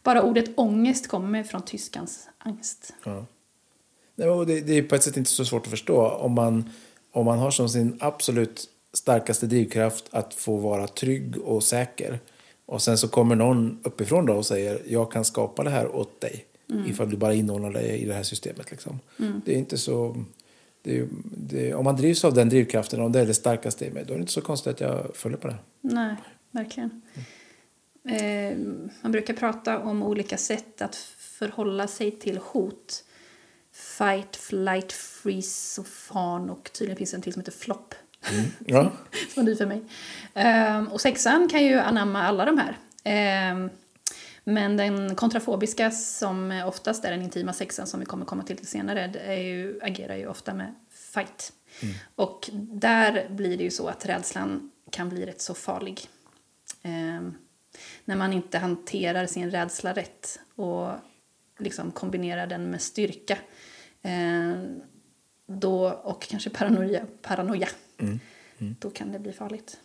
[0.03, 2.95] Bara ordet ångest kommer från tyskans angst.
[3.05, 3.27] Ja.
[4.15, 6.09] Nej, och det, det är på ett sätt inte så svårt att förstå.
[6.09, 6.71] Om man,
[7.11, 12.21] om man har som sin absolut starkaste drivkraft att få vara trygg och säker.
[12.67, 16.21] Och sen så kommer någon uppifrån då och säger jag kan skapa det här åt
[16.21, 16.47] dig.
[16.87, 18.71] Ifall du bara inordnar dig i det här systemet.
[18.71, 19.01] Liksom.
[19.45, 20.25] Det är inte så...
[20.83, 24.05] Det det, om man drivs av den drivkraften, om det är det starkaste i mig,
[24.05, 25.57] då är det inte så konstigt att jag följer på det.
[25.81, 26.17] Nej,
[26.51, 27.03] verkligen.
[28.09, 28.57] Eh,
[29.03, 33.05] man brukar prata om olika sätt att förhålla sig till hot.
[33.73, 37.95] Fight, flight, freeze och fan och tydligen finns det en till som heter flopp.
[38.67, 38.93] Ja,
[39.35, 39.83] som var ny för mig.
[40.35, 42.79] Ehm, och sexan kan ju anamma alla de här.
[43.05, 43.71] Ehm,
[44.45, 49.13] men den kontrafobiska som oftast är den intima sexan som vi kommer komma till senare
[49.25, 51.53] är ju, agerar ju ofta med fight.
[52.15, 56.01] Och där blir det ju så att rädslan kan bli rätt så farlig.
[56.83, 57.35] Ehm,
[58.05, 60.91] när man inte hanterar sin rädsla rätt och
[61.59, 63.39] liksom kombinerar den med styrka.
[64.03, 64.81] Ehm,
[65.47, 67.69] då, och kanske paranoia, paranoia
[68.59, 69.77] då kan det bli farligt.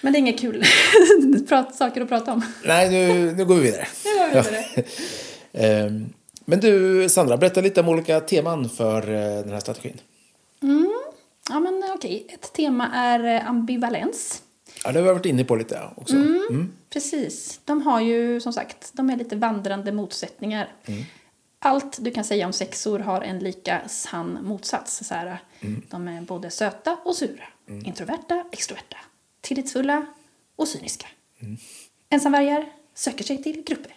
[0.00, 0.64] Men det är inget kul
[1.48, 2.42] prat, saker att prata om.
[2.64, 3.86] nej nu, nu går vi vidare.
[4.04, 4.84] Nu går vi vidare.
[5.52, 6.12] Ehm,
[6.44, 10.00] Men du, Sandra, berätta lite om olika teman för eh, den här strategin.
[11.50, 12.26] Ja, men okej.
[12.28, 14.42] Ett tema är eh, ambivalens.
[14.84, 16.14] Ja, det har vi varit inne på lite också.
[16.16, 16.72] Mm.
[16.90, 17.60] Precis.
[17.64, 20.72] De har ju som sagt, de är lite vandrande motsättningar.
[21.58, 25.04] Allt du kan säga om sexor har en lika sann motsats.
[25.04, 25.38] Så här,
[25.90, 27.44] De är både söta och sura.
[27.84, 28.96] Introverta, extroverta.
[29.40, 30.06] Tillitsfulla
[30.56, 31.06] och cyniska.
[32.10, 33.94] Ensamvargar söker sig till grupper.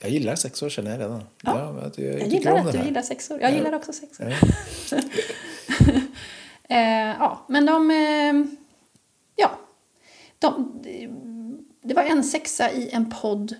[0.00, 1.22] Jag gillar sex år känner jag redan.
[1.42, 1.52] Ja.
[1.82, 3.40] att jag, jag gillar att du gillar sexor.
[3.40, 3.56] Jag Ja.
[3.56, 4.26] gillar också sexor.
[4.90, 4.98] Ja.
[6.70, 7.90] Eh, ja, men de...
[7.90, 8.56] Eh,
[9.36, 9.58] ja.
[10.38, 10.80] De,
[11.82, 13.54] det var en sexa i en podd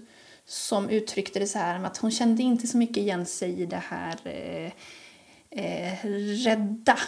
[0.48, 3.82] som uttryckte det så här att hon kände inte så mycket igen sig i det
[3.88, 4.72] här eh,
[5.50, 5.98] eh,
[6.44, 6.98] rädda.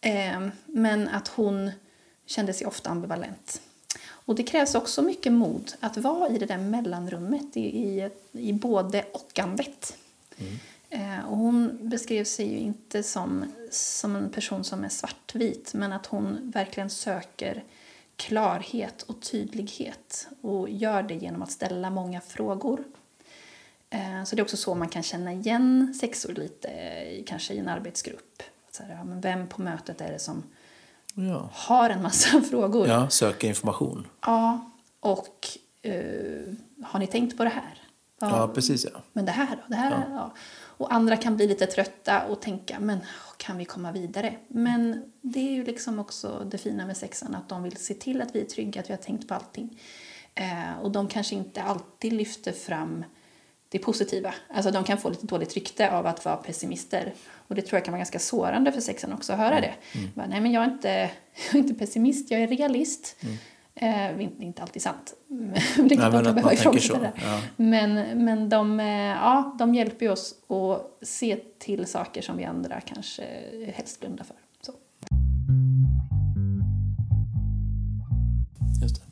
[0.00, 1.70] Eh, men att hon
[2.26, 3.60] kände sig ofta ambivalent.
[4.08, 8.52] Och det krävs också mycket mod att vara i det där mellanrummet i, i, i
[8.52, 9.96] både och-andet.
[10.90, 15.92] Eh, och hon beskrev sig ju inte som, som en person som är svartvit men
[15.92, 17.64] att hon verkligen söker
[18.20, 22.84] klarhet och tydlighet och gör det genom att ställa många frågor.
[23.90, 27.58] Eh, så det är också så man kan känna igen sexor lite, i, kanske i
[27.58, 28.42] en arbetsgrupp.
[28.70, 30.42] Så här, ja, men vem på mötet är det som
[31.14, 31.48] Ja.
[31.52, 32.88] har en massa frågor?
[32.88, 34.06] ja, söka information.
[34.20, 35.48] Ja, och
[35.82, 36.54] eh,
[36.84, 37.82] har ni tänkt på det här?
[38.20, 39.00] Ja, precis ja.
[39.12, 39.62] Men det här då?
[39.68, 40.32] Det här, ja.
[40.60, 42.98] Och andra kan bli lite trötta och tänka, men
[43.40, 44.34] kan vi komma vidare?
[44.48, 48.22] Men det är ju liksom också det fina med sexan, att de vill se till
[48.22, 49.80] att vi är trygga, att vi har tänkt på allting.
[50.34, 53.04] Eh, och de kanske inte alltid lyfter fram
[53.68, 54.34] det positiva.
[54.48, 57.14] Alltså de kan få lite dåligt rykte av att vara pessimister.
[57.48, 59.74] Och det tror jag kan vara ganska sårande för sexan också att höra det.
[60.14, 60.90] Bara, Nej men jag är, inte,
[61.46, 63.16] jag är inte pessimist, jag är realist.
[63.74, 65.14] Eh, är inte alltid sant.
[65.28, 65.54] Men
[65.88, 67.12] det kan man behöva tänker ifrågasätta det.
[67.24, 67.40] ja.
[67.56, 72.44] Men, men de, eh, ja, de hjälper ju oss att se till saker som vi
[72.44, 73.24] andra kanske
[73.74, 74.36] helst blundar för.
[74.60, 74.72] Så.
[78.82, 79.02] Just det.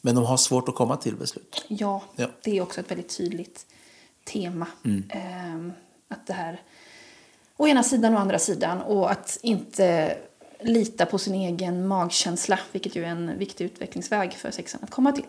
[0.00, 1.64] Men de har svårt att komma till beslut.
[1.68, 2.26] Ja, Ja.
[2.44, 3.66] det är också ett väldigt tydligt
[4.24, 4.66] tema.
[5.08, 5.56] Eh,
[6.08, 6.60] att det här,
[7.56, 8.80] å ena sidan och andra sidan.
[8.80, 10.16] Och att inte
[10.62, 15.12] lita på sin egen magkänsla, vilket ju är en viktig utvecklingsväg för sexan att komma
[15.12, 15.24] till.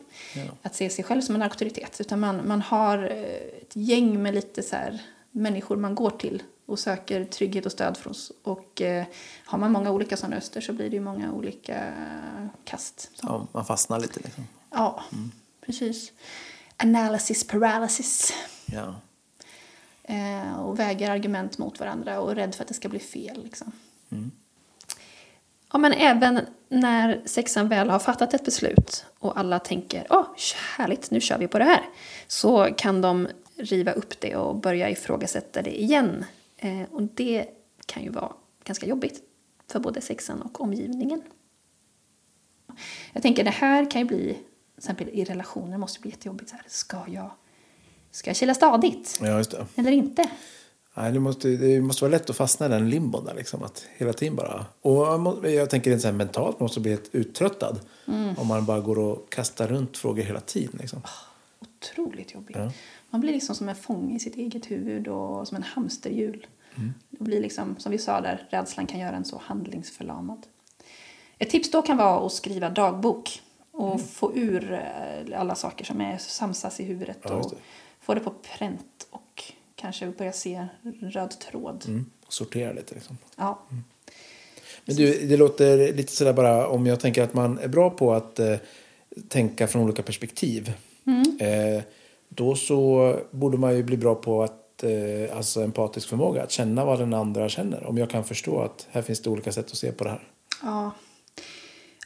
[0.62, 2.02] Att se sig själv som en auktoritet.
[2.02, 6.44] Utan man, man har eh, ett gäng med lite så här människor man går till
[6.66, 8.14] och söker trygghet och stöd från.
[8.44, 9.06] Och eh,
[9.46, 11.94] har man många olika sådana röster så blir det ju många olika
[12.64, 13.12] kast.
[13.22, 14.48] Ja, man fastnar lite liksom.
[14.70, 15.04] Ja,
[15.66, 16.12] precis.
[16.78, 18.34] Analysis paralysis.
[18.66, 18.96] Ja.
[20.04, 23.44] Eh, och väger argument mot varandra och är rädd för att det ska bli fel.
[23.44, 23.72] Liksom.
[25.74, 30.26] Ja, men även när sexan väl har fattat ett beslut och alla tänker åh,
[30.78, 31.82] härligt, nu kör vi på det här.
[32.28, 36.26] Så kan de riva upp det och börja ifrågasätta det igen.
[36.58, 37.46] Eh, och det
[37.86, 39.22] kan ju vara ganska jobbigt
[39.72, 41.22] för både sexan och omgivningen.
[43.14, 44.44] Jag tänker det här kan ju bli, till
[44.78, 46.50] exempel i relationer måste det bli jättejobbigt.
[46.50, 47.32] Så här, ska jag,
[48.12, 49.66] ska jag kila stadigt ja, just det.
[49.76, 50.30] eller inte?
[50.94, 53.64] Nej, det, måste, det måste vara lätt att fastna i den limbon där liksom.
[53.64, 54.66] Att hela tiden bara...
[54.82, 57.80] Och jag tänker så här mentalt, man måste bli helt uttröttad.
[58.38, 61.02] Om man bara går och kastar runt frågor hela tiden liksom.
[61.60, 62.56] otroligt jobbigt.
[62.56, 62.72] Ja.
[63.10, 66.48] Man blir liksom som en fånge i sitt eget huvud och som en hamsterhjul.
[67.10, 70.48] Det blir liksom, som vi sa där, rädslan kan göra en så handlingsförlamad.
[71.38, 76.02] Ett tips då kan vara att skriva dagbok och få ur eh, alla saker som
[76.02, 77.54] är samsas i huvudet Ja, och
[78.00, 78.91] få det på pränt
[79.82, 80.68] kanske börja se
[81.02, 81.84] röd tråd.
[81.88, 82.06] Mm.
[82.28, 83.18] Sortera lite liksom.
[83.36, 83.62] Ja.
[84.86, 88.14] Men du, det låter lite sådär bara om jag tänker att man är bra på
[88.14, 88.56] att eh,
[89.28, 90.74] tänka från olika perspektiv.
[91.40, 91.84] Eh,
[92.30, 96.86] då så borde man ju bli bra på att, eh, alltså empatisk förmåga, att känna
[96.86, 97.86] vad den andra känner.
[97.86, 100.28] Om jag kan förstå att här finns det olika sätt att se på det här.
[100.64, 100.92] Ja.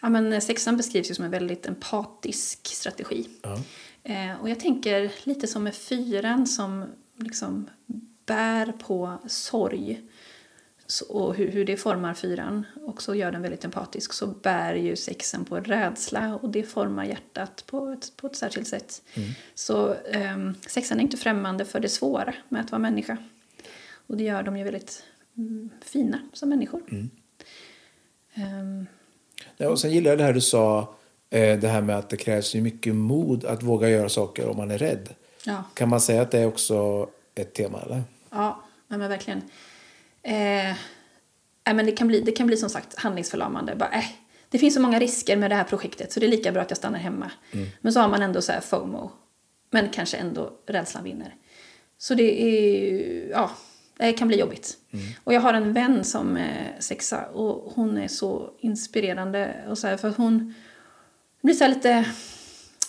[0.01, 3.27] ja men sexan beskrivs ju som en väldigt empatisk strategi.
[3.41, 3.59] Ja.
[4.03, 7.69] Eh, och jag tänker lite som med fyran som liksom
[8.25, 10.01] bär på sorg
[10.87, 14.75] så, och hur, hur det formar fyran och så gör den väldigt empatisk så bär
[14.75, 19.01] ju sexan på rädsla och det formar hjärtat på ett, på ett särskilt sätt.
[19.55, 23.17] Så ehm, sexan är inte främmande för det svåra med att vara människa.
[24.07, 25.03] Och det gör dem ju väldigt
[25.37, 26.81] mm, fina som människor.
[28.33, 28.85] Ehm,
[29.57, 30.95] Ja, och sen gillar jag det här du sa,
[31.29, 34.57] eh, det här med att det krävs ju mycket mod att våga göra saker om
[34.57, 35.09] man är rädd.
[35.45, 35.63] Ja.
[35.73, 38.03] Kan man säga att det är också ett tema eller?
[38.29, 39.41] Ja, men verkligen.
[40.23, 40.75] Eh,
[41.73, 43.75] men det, kan bli, det kan bli som sagt handlingsförlamande.
[43.75, 44.05] Bara, äh,
[44.49, 46.71] det finns så många risker med det här projektet så det är lika bra att
[46.71, 47.31] jag stannar hemma.
[47.81, 49.11] Men så har man ändå så här FOMO.
[49.69, 51.35] Men kanske ändå rädslan vinner.
[51.97, 53.51] Så det är ja,
[53.97, 54.77] det kan bli jobbigt.
[55.23, 59.55] Och jag har en vän som är sexa och hon är så inspirerande.
[59.67, 60.53] Och så här, för hon
[61.41, 62.05] blir så lite...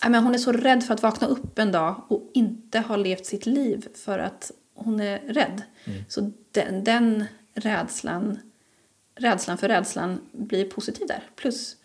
[0.03, 2.97] Ja, men hon är så rädd för att vakna upp en dag och inte ha
[2.97, 5.63] levt sitt liv för att hon är rädd.
[6.09, 8.39] Så den, den rädslan,
[9.15, 11.23] rädslan för rädslan blir positiv där.
[11.37, 11.77] Plus.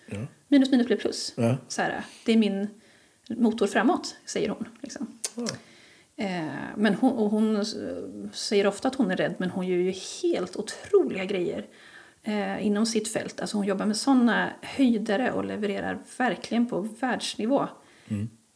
[0.47, 1.34] Minus minus blir plus.
[1.38, 1.58] Ja.
[1.67, 2.67] Så här, det är min
[3.30, 4.65] motor framåt, säger hon.
[4.82, 5.19] Liksom.
[6.15, 6.45] Eh,
[6.76, 7.65] men hon, och hon
[8.34, 9.93] säger ofta att hon är rädd men hon gör ju
[10.24, 11.65] helt otroliga grejer
[12.24, 13.41] eh, inom sitt fält.
[13.41, 17.67] Alltså hon jobbar med sådana höjdare och levererar verkligen på världsnivå.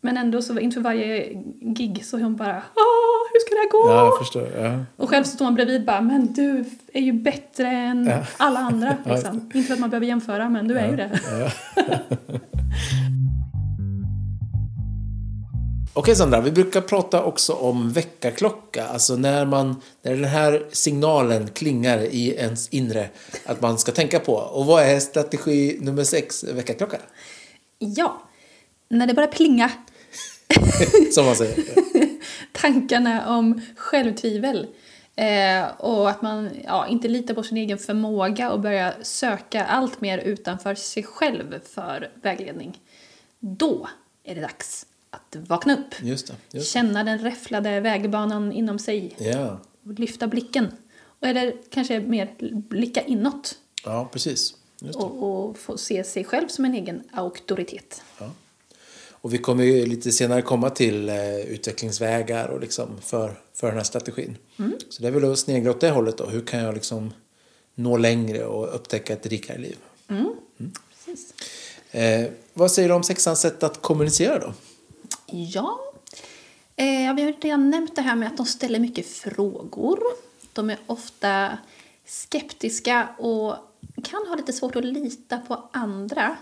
[0.01, 3.69] Men ändå så inför varje gig så är hon bara Åh, hur ska det här
[3.71, 3.93] gå?
[3.93, 4.49] Ja, jag förstår.
[4.63, 4.85] Ja.
[4.97, 8.25] Och själv så står man bredvid bara men du är ju bättre än Ja.
[8.37, 8.97] alla andra.
[9.05, 9.51] Liksom.
[9.53, 11.19] Inte för att man behöver jämföra men du är ju det.
[15.97, 18.85] Okej Sandra, vi brukar prata också om väckarklocka.
[18.87, 23.09] Alltså när, man, när den här signalen klingar i ens inre
[23.45, 24.33] att man ska tänka på.
[24.33, 26.97] Och vad är strategi nummer sex, väckarklocka?
[27.79, 28.21] Ja,
[28.89, 29.71] när det börjar plinga
[31.11, 31.63] Som man säger.
[32.51, 34.67] tankarna om självtvivel.
[35.15, 40.01] Eh, och att man ja, inte litar på sin egen förmåga och börjar söka allt
[40.01, 42.79] mer utanför sig själv för vägledning.
[43.39, 43.89] Då
[44.23, 45.95] är det dags att vakna upp.
[46.01, 46.33] Just det.
[46.57, 46.71] Just.
[46.71, 49.15] Känna den räfflade vägbanan inom sig.
[49.17, 49.59] Ja.
[49.85, 50.71] Och lyfta blicken.
[51.19, 52.33] Och eller kanske mer
[52.69, 53.57] blicka inåt.
[53.85, 54.55] ja, precis.
[54.95, 58.01] Och, och få se sig själv som en egen auktoritet.
[59.25, 63.75] Och vi kommer ju lite senare komma till eh, utvecklingsvägar och liksom för, för den
[63.77, 64.37] här strategin.
[64.89, 66.25] Så det är väl att snegla åt det hållet då.
[66.25, 67.13] Hur kan jag liksom
[67.75, 69.77] nå längre och upptäcka ett rikare liv?
[71.05, 71.33] Precis.
[71.91, 74.53] Eh, vad säger du om sexans sätt att kommunicera då?
[75.25, 75.79] Ja,
[76.75, 79.99] eh, vi har redan nämnt det här med att de ställer mycket frågor.
[80.53, 81.57] De är ofta
[82.07, 83.55] skeptiska och
[84.03, 86.37] kan ha lite svårt att lita på andra.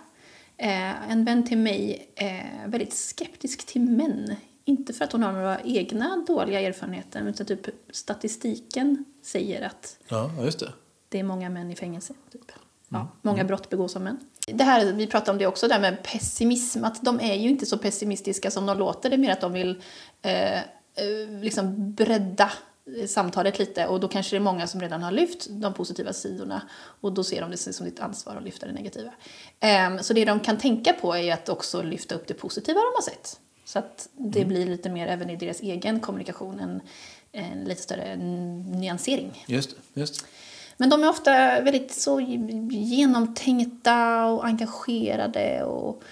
[0.57, 4.35] Eh, en vän till mig är väldigt skeptisk till män
[4.65, 10.31] inte för att hon har några egna dåliga erfarenheter, utan typ statistiken säger att Ja,
[10.43, 10.73] just det.
[11.09, 12.13] det är många män i fängelse.
[12.31, 12.51] Typ.
[12.89, 14.19] Ja, många brott begås av män.
[14.47, 16.83] Det här, vi pratade om det också, där med pessimism.
[16.83, 19.09] Att de är ju inte så pessimistiska som de låter.
[19.09, 19.81] Det är mer att de vill
[20.21, 20.61] eh, eh,
[21.41, 22.51] liksom bredda eh,
[23.07, 23.87] samtalet lite.
[23.87, 26.61] Och då kanske det är många som redan har lyft de positiva sidorna.
[27.01, 29.11] Och då ser de det som sitt ansvar att lyfta det negativa.
[29.59, 32.91] Eh, så det de kan tänka på är att också lyfta upp det positiva de
[32.95, 33.39] har sett.
[33.65, 36.81] Så att det blir lite mer även i deras egen kommunikation en,
[37.31, 39.43] en lite större nyansering.
[39.47, 39.75] Just.
[39.93, 40.25] Just.
[40.77, 42.19] Men de är ofta väldigt så
[42.71, 46.03] genomtänkta och engagerade och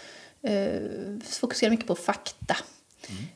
[0.42, 0.82] eh,
[1.24, 2.58] fokuserar mycket på fakta.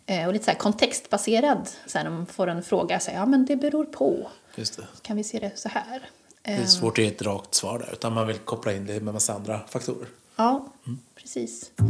[0.05, 1.69] Eh, och lite så här kontextbaserad.
[1.85, 4.29] Så här, de får en fråga, så här, ja men det beror på.
[4.55, 4.83] Just det.
[5.01, 6.09] Kan vi se det så här?
[6.41, 9.01] Det är svårt att ge ett rakt svar där, utan man vill koppla in det
[9.01, 10.07] med massa andra faktorer.
[10.35, 10.67] Ja,
[11.15, 11.71] precis.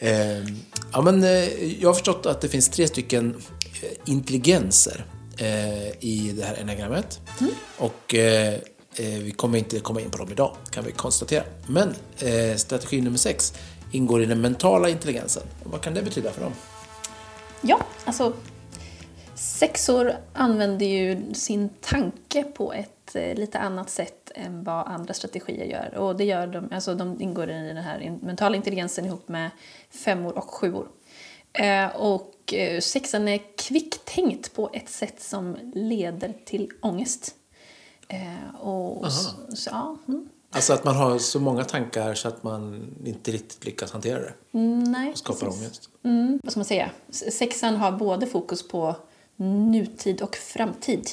[0.00, 0.44] Eh,
[0.92, 3.42] ja, men, eh, jag har förstått att det finns tre stycken
[3.82, 5.04] eh, intelligenser
[5.38, 7.20] eh, i det här enagrammet.
[7.78, 8.60] Och eh, eh,
[8.98, 11.44] Eh, vi kommer inte komma in på dem idag, kan vi konstatera.
[11.66, 13.54] Men eh, strategi nummer sex
[13.92, 15.42] ingår i den mentala intelligensen.
[15.64, 16.52] Vad kan det betyda för dem?
[17.60, 18.32] Ja, alltså
[19.34, 25.64] sexor använder ju sin tanke på ett eh, lite annat sätt än vad andra strategier
[25.64, 25.94] gör.
[25.98, 29.50] Och det gör de, alltså de ingår i den här mentala intelligensen ihop med
[29.90, 30.88] femmor och sjuor.
[31.52, 37.34] Eh, och eh, sexan är kvicktänkt på ett sätt som leder till ångest.
[38.08, 39.30] Eh, och så,
[39.70, 40.28] ja, mm.
[40.50, 44.32] Alltså att man har så många tankar så att man inte riktigt lyckas hantera det
[44.52, 45.62] Mm, nej, och skapar precis.
[45.62, 45.90] ångest.
[46.02, 46.90] Mm, vad ska man säga?
[47.10, 48.96] Sexan har både fokus på
[49.36, 51.08] nutid och framtid.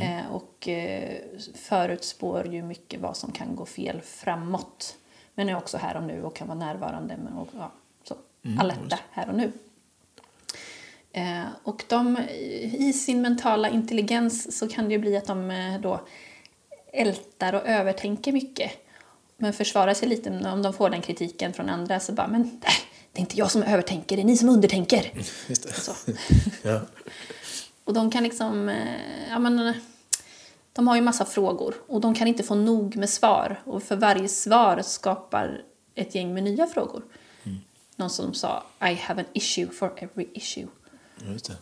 [0.00, 1.18] Eh, och eh,
[1.54, 4.94] förutspår ju mycket vad som kan gå fel framåt.
[5.34, 7.72] Men är också här och nu och kan vara närvarande med, och ja,
[8.04, 8.14] så,
[8.58, 9.52] alerta här och nu.
[11.12, 12.18] Eh, och de,
[12.78, 16.00] i sin mentala intelligens så kan det ju bli att de eh, då
[16.92, 18.70] ältar och övertänker mycket.
[19.36, 22.74] Men försvarar sig lite om de får den kritiken från andra så bara, men nej,
[23.12, 25.12] det är inte jag som övertänker, det är ni som undertänker.
[25.48, 25.72] Just det.
[25.72, 25.92] Så.
[26.68, 26.80] Ja.
[27.84, 29.74] Och de kan liksom, eh, ja men, eh,
[30.72, 33.60] de har ju massa frågor och de kan inte få nog med svar.
[33.64, 35.62] Och för varje svar skapar
[35.94, 37.02] ett gäng med nya frågor.
[37.96, 40.66] Någon som sa, I have an issue for every issue.
[41.28, 41.56] Just det.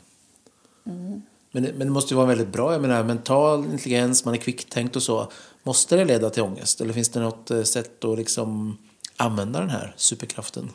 [1.53, 2.73] Men, det- men det måste ju vara väldigt bra.
[2.73, 5.33] Jag menar, mental intelligens, man är kvicktänkt och så.
[5.62, 6.81] Måste det leda till ångest?
[6.81, 8.79] Eller finns det något eh, sätt att liksom
[9.16, 10.70] använda den här superkraften?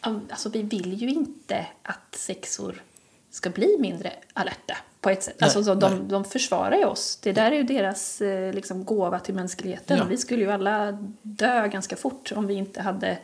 [0.00, 2.82] Alltså vi vill ju inte att sexor
[3.30, 5.36] ska bli mindre alerta på ett sätt.
[5.40, 5.80] Nej, alltså, nej.
[5.90, 7.18] de, de försvarar ju oss.
[7.22, 9.98] Det där är ju deras eh, liksom, gåva till mänskligheten.
[9.98, 10.04] Ja.
[10.04, 10.92] Vi skulle ju alla
[11.22, 13.18] dö ganska fort om vi inte hade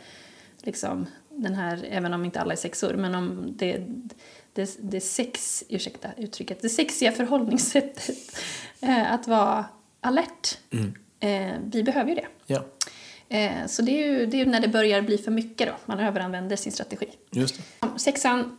[0.62, 3.86] liksom, den här, även om inte alla är sexor, men om det,
[4.54, 8.38] det, det sex, ursäkta uttrycket, det sexiga förhållningssättet
[8.80, 9.64] eh, att vara
[10.00, 10.58] alert.
[10.70, 10.94] Mm.
[11.20, 12.26] Eh, vi behöver ju det.
[12.46, 12.64] Ja,
[13.28, 16.00] Eh, så det är ju det är när det börjar bli för mycket då, man
[16.00, 17.06] överanvänder sin strategi.
[17.30, 17.88] just det.
[17.96, 18.58] Sexan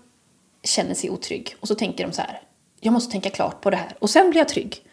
[0.64, 2.42] känner sig otrygg och så tänker de så här,
[2.80, 4.86] jag måste tänka klart på det här och sen blir jag trygg.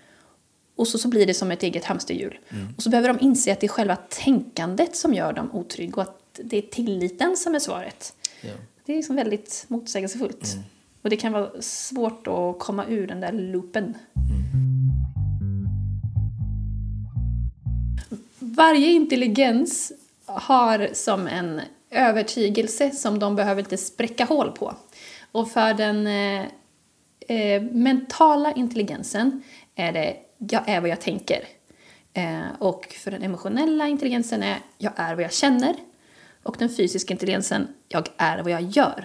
[0.77, 2.39] Och så, så blir det som ett eget hamsterhjul.
[2.77, 6.03] Och så behöver de inse att det är själva tänkandet som gör dem otrygg och
[6.03, 8.15] att det är tilliten som är svaret.
[8.41, 8.53] Ja.
[8.85, 10.57] Det är liksom väldigt motsägelsefullt.
[11.03, 13.95] Och det kan vara svårt att komma ur den där loopen.
[18.39, 19.93] Varje intelligens
[20.25, 21.61] har som en
[21.91, 24.75] övertygelse som de behöver inte spräcka hål på.
[25.33, 26.47] Och för den eh,
[27.29, 29.43] eh, mentala intelligensen
[29.75, 31.45] är det jag är vad jag tänker.
[32.13, 35.75] Eh, och för den emotionella intelligensen är jag är vad jag känner.
[36.43, 39.05] Och den fysiska intelligensen jag är vad jag gör.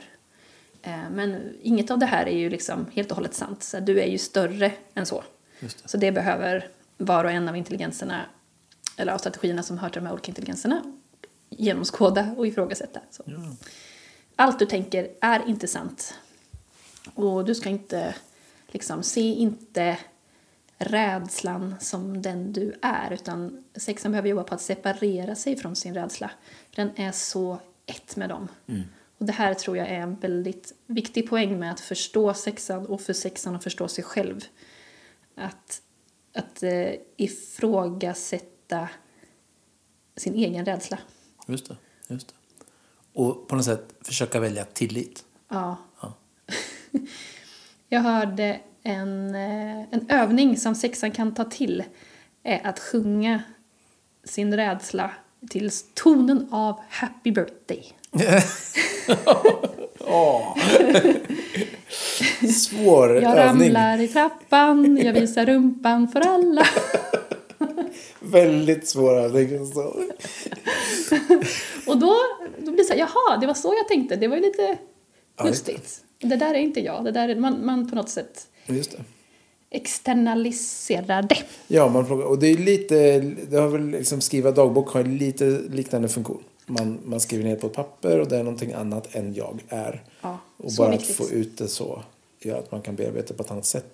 [0.81, 3.63] Eh, men inget av det här är ju liksom helt och hållet sant.
[3.63, 5.23] Så du är ju större än så.
[5.59, 5.75] Det.
[5.85, 6.67] Så det behöver
[6.97, 8.25] var och en av intelligenserna,
[8.97, 10.93] eller av strategierna som hör till de här olika intelligenserna,
[11.49, 12.99] genomskåda och ifrågasätta.
[13.11, 13.23] Så.
[14.35, 16.13] Allt du tänker är inte sant.
[17.13, 18.15] Och du ska inte,
[18.67, 19.97] liksom, se inte
[20.77, 25.93] rädslan som den du är, utan sexan behöver jobba på att separera sig från sin
[25.93, 26.31] rädsla.
[26.75, 28.47] Den är så ett med dem.
[29.17, 33.01] Och det här tror jag är en väldigt viktig poäng med att förstå sexan och
[33.01, 34.45] för sexan att förstå sig själv.
[35.35, 35.81] Att,
[36.33, 38.89] att eh, ifrågasätta
[40.15, 40.99] sin egen rädsla.
[41.47, 41.77] Just det.
[42.07, 42.33] Just det.
[43.13, 45.25] Och på något sätt försöka välja tillit.
[45.49, 45.77] Ja.
[46.01, 46.13] Ja.
[47.89, 51.83] Jag hörde en, eh, en övning som sexan kan ta till
[52.43, 53.43] är att sjunga
[54.23, 55.11] sin rädsla
[55.49, 57.93] till tonen av Happy birthday.
[62.53, 63.73] Svår Jag övning.
[63.73, 66.65] ramlar i trappan, jag visar rumpan för alla.
[68.19, 69.65] Väldigt svår övning.
[69.65, 69.81] Så.
[71.87, 72.15] Och då,
[72.57, 74.15] då blir det så här, jaha, det var så jag tänkte.
[74.15, 74.77] Det var ju lite
[75.37, 75.71] Ja, just det.
[75.71, 76.01] lustigt.
[76.19, 77.03] Där är inte jag.
[77.05, 78.97] Det där är, man, man på något sätt Just det.
[79.69, 81.37] externaliserar det.
[81.67, 85.45] Ja, man plockar, och det är lite, det har väl liksom skriva dagbok har lite
[85.71, 86.43] liknande funktion.
[86.69, 90.03] Man, man skriver ner på ett papper och det är någonting annat än jag är.
[90.21, 91.09] Ja, och bara viktigt.
[91.09, 92.01] att få ut det så
[92.39, 93.93] gör att man kan bearbeta på ett annat sätt.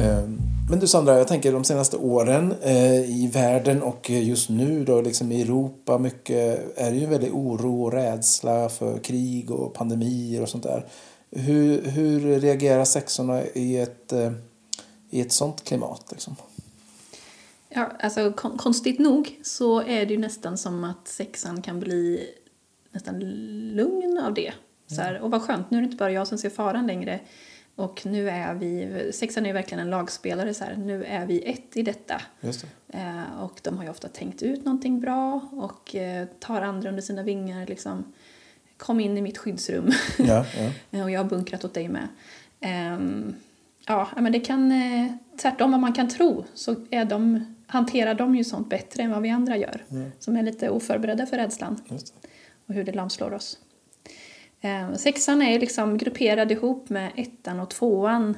[0.00, 0.40] Ehm,
[0.70, 5.00] Men du Sandra, jag tänker de senaste åren eh, i världen och just nu då
[5.00, 9.74] liksom i Europa mycket är det ju en väldig oro och rädsla för krig och
[9.74, 10.86] pandemier och sånt där.
[11.30, 14.32] Hur, hur reagerar sexorna i ett, eh,
[15.10, 16.36] i ett sånt klimat liksom?
[17.74, 22.30] Ja, alltså kon- konstigt nog så är det ju nästan som att sexan kan bli
[22.90, 23.18] nästan
[23.74, 24.52] lugn av det.
[24.86, 27.20] Så här, och vad skönt, nu är det inte bara jag som ser faran längre.
[27.74, 31.42] Och nu är vi, sexan är ju verkligen en lagspelare så här, nu är vi
[31.42, 32.20] ett i detta.
[32.40, 32.98] Det.
[32.98, 37.02] Eh, och de har ju ofta tänkt ut någonting bra och eh, tar andra under
[37.02, 38.12] sina vingar liksom.
[38.76, 39.90] Kom in i mitt skyddsrum.
[40.18, 40.46] Ja,
[40.90, 41.04] ja.
[41.04, 42.08] och jag har bunkrat åt dig med.
[42.60, 43.34] Ehm,
[43.86, 45.12] ja, men det kan, eh,
[45.42, 49.22] tvärtom vad man kan tro, så är de, hanterar de ju sånt bättre än vad
[49.22, 49.84] vi andra gör.
[50.18, 51.80] Som är lite oförberedda för rädslan
[52.66, 53.58] och hur det lamslår oss.
[54.60, 58.36] Ehm, sexan är liksom grupperad ihop med ettan och tvåan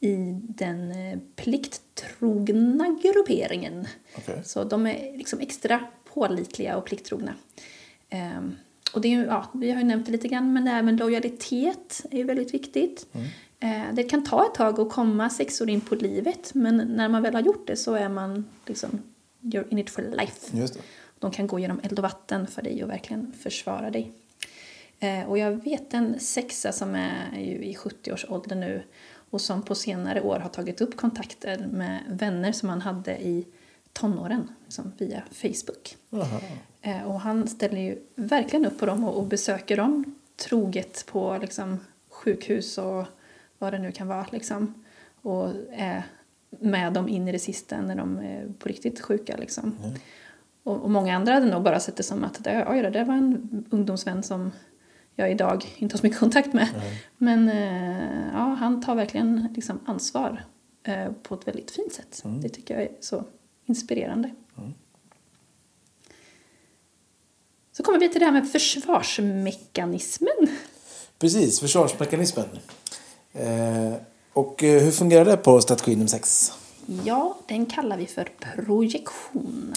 [0.00, 3.86] i den eh, plikttrogna grupperingen.
[4.16, 4.42] Okej.
[4.44, 5.80] Så de är liksom extra
[6.14, 7.34] pålitliga och plikttrogna.
[8.10, 8.56] Ehm,
[8.94, 12.18] och det är ja, vi har ju nämnt det lite grann, men med lojalitet är
[12.18, 13.06] ju väldigt viktigt.
[13.12, 13.20] Eh,
[13.92, 17.34] det kan ta ett tag att komma sexor in på livet, men när man väl
[17.34, 19.02] har gjort det så är man liksom,
[19.40, 20.56] you're in it for life.
[20.56, 20.80] Just det.
[21.18, 24.12] De kan gå genom eld och vatten för dig och verkligen försvara dig.
[24.98, 28.82] Eh, och jag vet en sexa som är ju i 70-årsåldern nu
[29.30, 33.46] och som på senare år har tagit upp kontakter med vänner som han hade i
[33.92, 35.96] tonåren liksom via Facebook.
[36.10, 36.40] Aha.
[36.82, 41.80] Eh, och han ställer ju verkligen upp på dem och besöker dem troget på liksom,
[42.08, 43.04] sjukhus och
[43.58, 44.26] vad det nu kan vara.
[44.32, 44.74] Liksom.
[45.22, 46.02] Och är
[46.60, 49.36] med dem in i det sista när de är på riktigt sjuka.
[49.36, 49.76] Liksom.
[50.62, 53.04] Och, och många andra hade nog bara sett det som att det, oj, det där
[53.04, 54.52] var en ungdomsvän som
[55.14, 56.68] jag idag inte har så mycket kontakt med.
[57.18, 60.44] Men eh, ja, han tar verkligen liksom, ansvar
[60.82, 62.22] eh, på ett väldigt fint sätt.
[62.42, 63.24] Det tycker jag är så
[63.64, 64.30] inspirerande.
[67.72, 70.48] Så kommer vi till det här med försvarsmekanismen.
[71.18, 72.46] Precis, försvarsmekanismen.
[73.38, 73.94] Eh,
[74.32, 76.52] och eh, hur fungerar det på strategi nummer sex?
[77.04, 79.74] Ja, den kallar vi för projektion.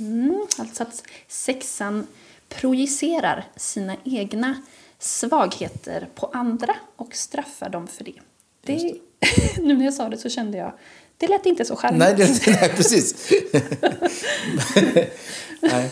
[0.00, 2.06] Mm, alltså att sexan
[2.48, 4.62] projicerar sina egna
[4.98, 8.20] svagheter på andra och straffar dem för det.
[8.64, 8.94] det
[9.62, 10.72] nu när jag sa det så kände jag,
[11.16, 11.98] det lät inte så charmigt.
[11.98, 13.30] Nej, det, nej precis.
[15.60, 15.90] nej.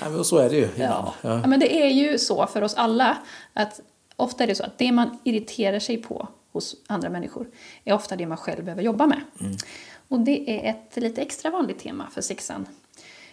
[0.00, 0.68] nej, men så är det ju.
[0.76, 1.14] Ja.
[1.22, 3.18] ja, men det är ju så för oss alla
[3.52, 3.80] att
[4.16, 7.50] ofta är det så att det man irriterar sig på hos andra människor
[7.84, 9.20] är ofta det man själv behöver jobba med.
[10.08, 12.66] Och det är ett lite extra vanligt tema för sexan.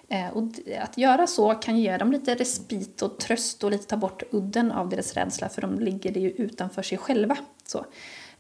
[0.10, 0.44] Eh, och
[0.80, 4.72] att göra så kan ge dem lite respit och tröst och lite ta bort udden
[4.72, 7.38] av deras rädsla för de ligger det ju utanför sig själva.
[7.66, 7.86] Så.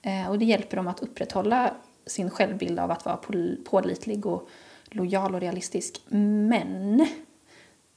[0.01, 1.73] Eh, och det hjälper dem att upprätthålla
[2.05, 3.17] sin självbild av att vara
[3.65, 4.49] pålitlig och
[4.85, 6.01] lojal och realistisk.
[6.07, 7.07] Men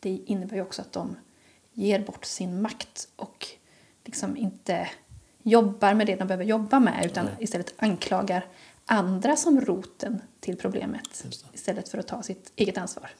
[0.00, 1.16] det innebär ju också att de
[1.72, 3.46] ger bort sin makt och
[4.04, 4.88] liksom inte
[5.42, 8.46] jobbar med det de behöver jobba med utan istället anklagar
[8.86, 13.10] andra som roten till problemet istället för att ta sitt eget ansvar.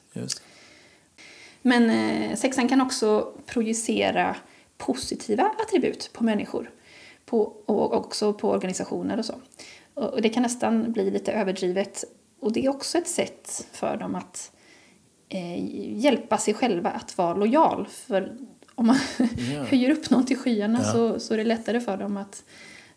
[1.62, 4.36] Men eh, sexan kan också projicera
[4.78, 6.70] positiva attribut på människor
[7.26, 9.34] på, och också på organisationer och så.
[9.94, 12.04] Och det kan nästan bli lite överdrivet
[12.40, 14.52] och det är också ett sätt för dem att
[15.28, 15.64] eh,
[15.98, 17.88] hjälpa sig själva att vara lojal.
[17.90, 18.36] För
[18.80, 18.96] om man
[19.70, 20.92] höjer upp någon till skyarna Ja.
[20.92, 22.42] så, så är det lättare för dem att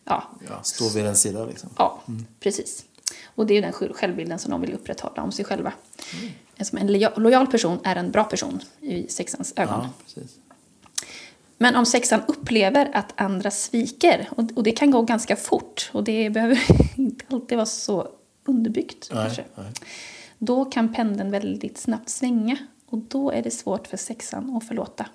[0.05, 1.69] ja, Ja, stå vid en sida liksom.
[1.77, 2.01] Ja,
[2.39, 2.85] precis.
[3.35, 5.73] Och det är den sj- självbilden som de vill upprätthålla om sig själva.
[6.61, 9.87] Som en loja- lojal person är en bra person i sexans ögon.
[10.15, 10.21] Ja.
[11.57, 16.29] Men om sexan upplever att andra sviker, och, det kan gå ganska fort och det
[16.29, 16.63] behöver
[16.97, 18.07] inte alltid vara så
[18.45, 19.43] underbyggt kanske.
[19.55, 19.73] Nej, nej.
[20.37, 25.05] Då kan pendeln väldigt snabbt svänga och då är det svårt för sexan att förlåta.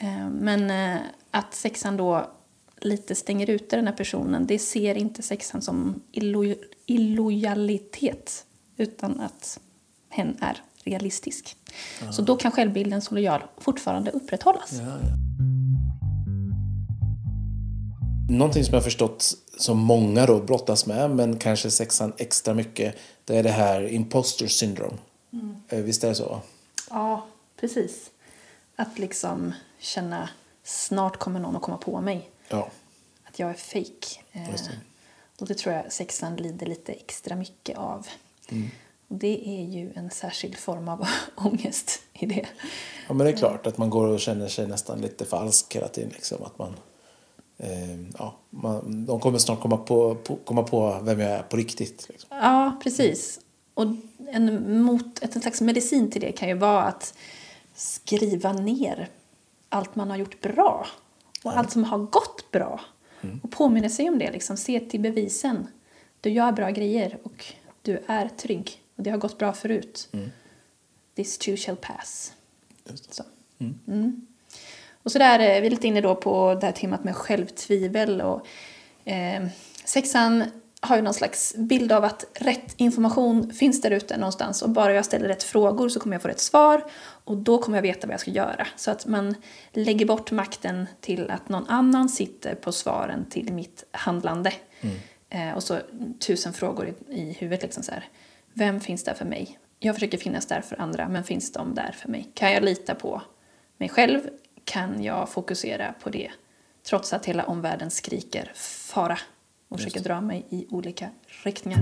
[0.00, 2.30] Eh, Men eh, att sexan då
[2.80, 6.54] lite stänger ute den här personen, det ser inte sexan som illo
[6.86, 8.44] illojalitet.
[8.76, 9.60] utan att
[10.08, 11.56] hen är realistisk.
[12.12, 14.72] Så då kan självbilden som lojal fortfarande upprätthållas.
[14.72, 15.16] Ja, ja.
[18.30, 23.36] Någonting som jag förstått som många då brottas med, men kanske sexan extra mycket, det
[23.38, 24.96] är det här imposter syndrome.
[25.68, 26.40] Eh, Visst är det så?
[26.90, 27.26] Ja,
[27.60, 28.10] precis.
[28.76, 30.28] Att liksom känna
[30.62, 32.30] snart kommer någon att komma på mig.
[32.48, 32.68] Ja.
[33.24, 34.20] Att jag är fake.
[34.32, 34.78] Eh, det.
[35.40, 38.06] och det tror jag sexan lider lite extra mycket av.
[39.08, 41.06] Och det är ju en särskild form av
[41.36, 42.46] ångest i det.
[43.08, 45.88] ja, men det är klart att man går och känner sig nästan lite falsk hela
[45.88, 46.10] tiden.
[46.10, 46.42] Liksom.
[46.42, 46.74] Att man,
[47.58, 51.56] eh, ja, man, de kommer snart komma på, på, komma på vem jag är på
[51.56, 52.06] riktigt.
[52.08, 52.28] Liksom.
[52.30, 53.40] Ja, precis.
[53.74, 53.86] Och
[54.32, 57.14] en, mot, ett, en slags medicin till det kan ju vara att
[57.74, 59.08] skriva ner
[59.70, 60.86] allt man har gjort bra.
[61.44, 62.80] Och allt som har gått bra.
[63.42, 64.30] Och påminna sig om det.
[64.30, 64.56] Liksom.
[64.56, 65.66] Se till bevisen.
[66.20, 67.44] Du gör bra grejer och
[67.82, 68.82] du är trygg.
[68.96, 70.08] Och det har gått bra förut.
[71.14, 72.32] This too shall pass.
[73.10, 73.22] Så.
[73.86, 74.26] Mm.
[75.02, 78.20] Och så där, eh, vi är lite inne då på det här temat med självtvivel.
[78.20, 78.46] Och,
[79.04, 79.46] eh,
[79.84, 80.44] sexan
[80.80, 84.92] har ju någon slags bild av att rätt information finns där ute någonstans och bara
[84.92, 86.84] jag ställer rätt frågor så kommer jag få rätt svar
[87.24, 88.66] och då kommer jag veta vad jag ska göra.
[88.76, 89.34] Så att man
[89.72, 94.52] lägger bort makten till att någon annan sitter på svaren till mitt handlande.
[95.28, 95.78] Eh, och så
[96.18, 98.08] tusen frågor i, i huvudet liksom så här.
[98.52, 99.58] Vem finns där för mig?
[99.78, 102.30] Jag försöker finnas där för andra, men finns de där för mig?
[102.34, 103.22] Kan jag lita på
[103.76, 104.20] mig själv?
[104.64, 106.30] Kan jag fokusera på det?
[106.82, 109.18] Trots att hela omvärlden skriker fara
[109.70, 111.10] och försöker dra mig i olika
[111.44, 111.80] riktningar.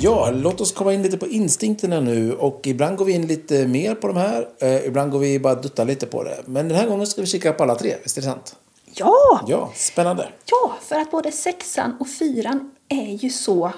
[0.00, 2.32] Ja, låt oss komma in lite på instinkterna nu.
[2.32, 4.48] Och ibland går vi in lite mer på de här.
[4.58, 6.42] Eh, ibland går vi bara dutta lite på det.
[6.46, 7.94] Men den här gången ska vi kika på alla tre.
[8.02, 8.56] Visst är det sant?
[8.94, 9.40] Ja!
[9.48, 10.28] Ja, spännande.
[10.50, 13.72] Ja, för att både sexan och fyran är ju så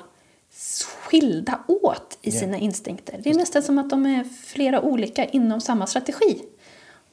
[1.02, 3.20] skilda åt i sina instinkter.
[3.24, 6.42] Det är nästan som att de är flera olika inom samma strategi.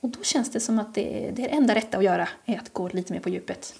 [0.03, 2.87] Och då känns det som att det, det enda rätta att göra är att gå
[2.87, 3.73] lite mer på djupet.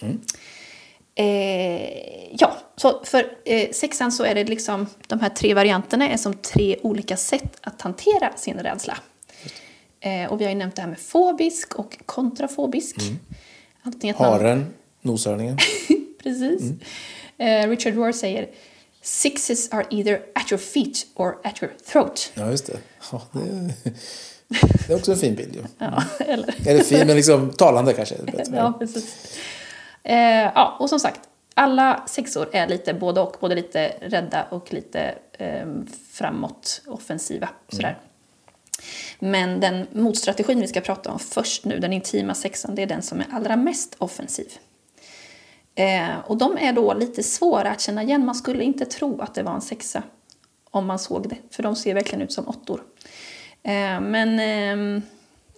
[1.15, 6.17] Eh, ja, så för eh, sexan så är det liksom de här tre varianterna är
[6.17, 8.97] som tre olika sätt att hantera sin rädsla.
[9.99, 12.95] Eh, och vi har ju nämnt det här med fobisk och kontrafobisk.
[13.81, 15.57] Antingen att man- Haren, noshörningen.
[16.23, 16.61] Precis.
[17.37, 18.49] Eh, Richard Rohr säger
[19.01, 22.31] Sixes are either at your feet or at your throat.
[22.33, 22.79] Ja, just det.
[23.11, 23.73] Ja, det,
[24.87, 25.55] det är också en fin bild.
[25.55, 25.61] Ju.
[25.77, 26.67] Ja, eller?
[26.67, 28.15] Eller fin, men liksom talande kanske.
[28.53, 29.37] ja, precis.
[30.03, 30.17] Eh,
[30.55, 31.19] ja, och som sagt,
[31.53, 33.37] alla sexor är lite både och.
[33.39, 35.67] Både lite rädda och lite eh,
[36.11, 37.49] framåt offensiva.
[37.69, 37.97] Sådär.
[39.19, 43.01] Men den motstrategin vi ska prata om först nu, den intima sexan, det är den
[43.01, 44.47] som är allra mest offensiv.
[45.75, 48.25] Eh, och de är då lite svåra att känna igen.
[48.25, 50.03] Man skulle inte tro att det var en sexa
[50.71, 52.83] om man såg det, för de ser verkligen ut som åttor.
[53.63, 55.01] Eh, men ehm,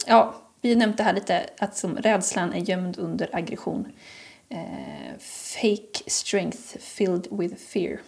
[0.08, 3.88] ja, vi nämnde här lite att som rädslan är gömd under aggression.
[4.50, 5.20] Eh,
[5.62, 8.00] fake strength filled with fear.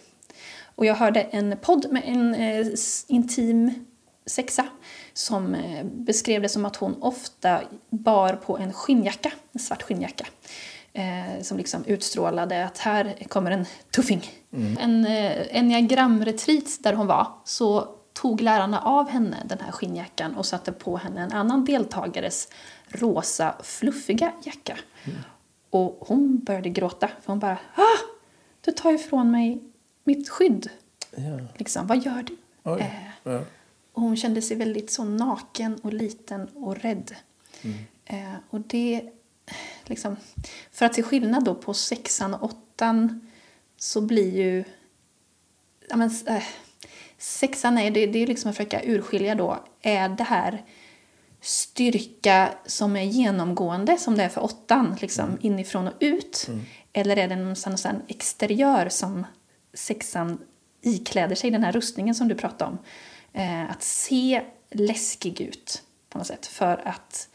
[0.74, 2.66] Och jag hörde en podd med en eh,
[3.06, 3.86] intim
[4.26, 4.66] sexa
[5.12, 10.26] som beskrev det som att hon ofta bar på en skinnjacka, en svart skinnjacka.
[11.42, 14.30] Som liksom utstrålade att här kommer en tuffing.
[14.80, 20.46] En eh, enneagramretreat där hon var så tog lärarna av henne den här skinnjackan och
[20.46, 22.48] satte på henne en annan deltagares
[22.88, 24.78] rosa fluffiga jacka.
[25.70, 27.98] Och hon började gråta för hon bara ah,
[28.60, 29.62] du tar ifrån mig
[30.04, 30.70] mitt skydd.
[31.16, 31.38] Ja.
[31.56, 32.36] Liksom, vad gör du?
[32.62, 32.80] Oj.
[32.80, 33.44] Eh, Ja.
[33.92, 37.14] och hon kände sig väldigt så naken och liten och rädd.
[38.04, 39.10] Eh, och det,
[39.84, 40.16] liksom,
[40.72, 43.30] för att se skillnad då på sexan och åttan
[43.76, 44.64] så blir ju...
[45.88, 46.42] Ja, men, eh,
[47.18, 50.64] sexan är det, det är liksom att försöka urskilja då, är det här
[51.40, 56.48] styrka som är genomgående som det är för åttan, liksom inifrån och ut?
[56.92, 59.26] Eller är det någon sån exteriör som
[59.74, 60.38] sexan
[60.82, 62.78] ikläder sig, den här rustningen som du pratade om?
[63.32, 67.28] Eh, att se läskig ut på något sätt för att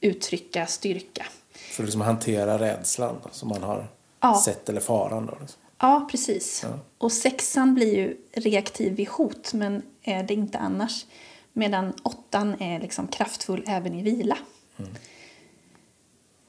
[0.00, 1.26] uttrycka styrka.
[1.52, 3.88] För att liksom hantera rädslan då, som man har
[4.20, 4.40] Ja.
[4.44, 5.26] sett eller faran.
[5.26, 5.60] Då, liksom.
[5.78, 6.60] Ja, precis.
[6.62, 6.78] Ja.
[6.98, 11.06] Och sexan blir ju reaktiv vid hot, men är det inte annars.
[11.52, 14.38] Medan åttan är liksom kraftfull även i vila.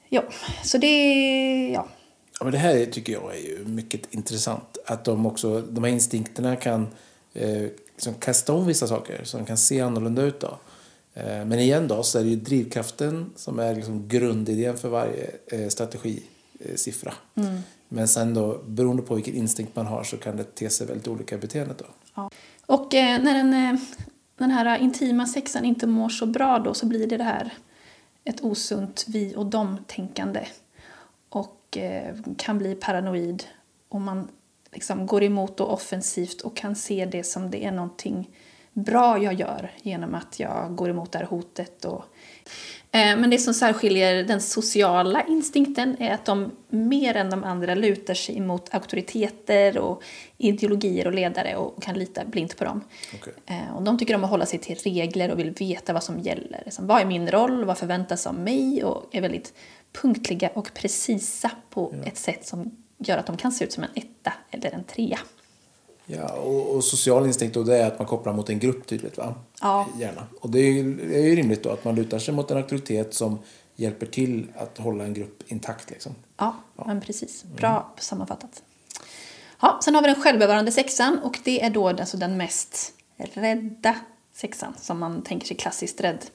[0.09, 0.23] Ja,
[0.63, 1.71] så det...
[1.73, 1.88] Ja.
[2.39, 4.78] Ja, men det här tycker jag är ju mycket intressant.
[4.86, 6.88] Att de, också, de här instinkterna kan
[7.34, 7.61] eh,
[7.93, 10.39] liksom kasta om vissa saker så de kan se annorlunda ut.
[10.39, 10.59] Då.
[11.13, 15.32] Eh, men igen då så är det ju drivkraften som är liksom grundidén för varje
[15.47, 16.23] eh, strategi
[16.59, 17.13] eh, siffra.
[17.89, 21.07] Men sen då, beroende på vilken instinkt man har så kan det te sig väldigt
[21.07, 21.85] olika beteendet då.
[22.65, 23.81] Och eh, när den, eh,
[24.38, 27.53] den här eh, intima sexan inte mår så bra då så blir det det här
[28.23, 30.47] ett osunt vi och dom-tänkande.
[31.29, 33.43] Och eh, kan bli paranoid.
[33.89, 34.27] Och man
[34.71, 38.29] liksom går emot och offensivt och kan se det som det är någonting
[38.73, 41.85] bra jag gör genom att jag går emot det här hotet.
[41.85, 42.03] Och,
[42.91, 48.13] men det som särskiljer den sociala instinkten är att de mer än de andra lutar
[48.13, 50.03] sig emot auktoriteter och
[50.38, 52.81] ideologier och ledare och kan lita blint på dem.
[53.15, 53.33] Okej.
[53.45, 56.19] Eh, Och de tycker om att hålla sig till regler och vill veta vad som
[56.19, 56.61] gäller.
[56.65, 57.65] Liksom, vad är min roll?
[57.65, 58.83] Vad förväntas av mig?
[58.83, 59.53] Och är väldigt
[60.01, 63.89] punktliga och precisa på ett sätt som gör att de kan se ut som en
[63.95, 65.19] etta eller en trea.
[66.09, 69.17] Ja, och, och social instinkt då, det är att man kopplar mot en grupp tydligt
[69.17, 69.35] va?
[69.61, 69.87] Ja.
[69.99, 70.27] Gärna.
[70.41, 72.57] Och det är ju, det är ju rimligt då att man lutar sig mot en
[72.57, 73.39] auktoritet som
[73.75, 76.15] hjälper till att hålla en grupp intakt liksom.
[76.37, 76.55] Ja,
[76.85, 77.43] men precis.
[77.43, 78.63] Bra sammanfattat.
[79.61, 83.95] Ja, sen har vi den självbevarande sexan och det är då alltså den mest rädda
[84.33, 86.25] sexan som man tänker sig klassiskt rädd.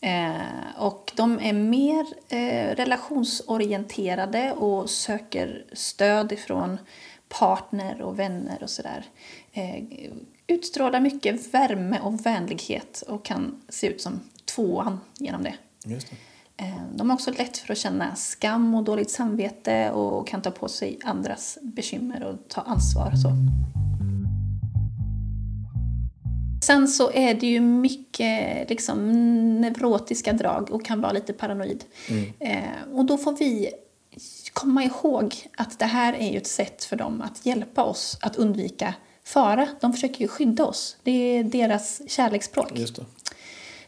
[0.00, 6.78] Eh, och de är mer eh, relationsorienterade och söker stöd ifrån
[7.28, 9.04] partner och vänner och sådär.
[9.52, 9.84] Eh,
[10.46, 15.54] utstrålar mycket värme och vänlighet och kan se ut som tvåan genom det.
[15.84, 16.16] Just det.
[16.64, 20.50] Eh, De har också lätt för att känna skam och dåligt samvete och kan ta
[20.50, 23.12] på sig andras bekymmer och ta ansvar.
[23.22, 23.32] Så.
[26.62, 28.98] Sen så är det ju mycket liksom,
[29.60, 31.84] neurotiska drag och kan vara lite paranoid.
[32.38, 33.70] Eh, och då får vi
[34.60, 38.36] komma ihåg att det här är ju ett sätt för dem att hjälpa oss att
[38.36, 38.94] undvika
[39.24, 39.68] fara.
[39.80, 40.96] De försöker ju skydda oss.
[41.02, 42.72] Det är deras kärleksspråk.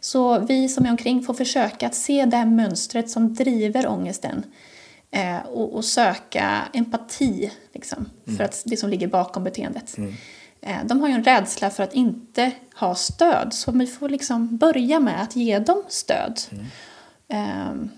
[0.00, 4.44] Så vi som är omkring får försöka att se det här mönstret som driver ångesten
[5.10, 9.98] eh, och, och söka empati liksom, för att det som ligger bakom beteendet.
[10.60, 14.56] Eh, de har ju en rädsla för att inte ha stöd så vi får liksom
[14.56, 16.40] börja med att ge dem stöd.
[17.28, 17.90] Ehm,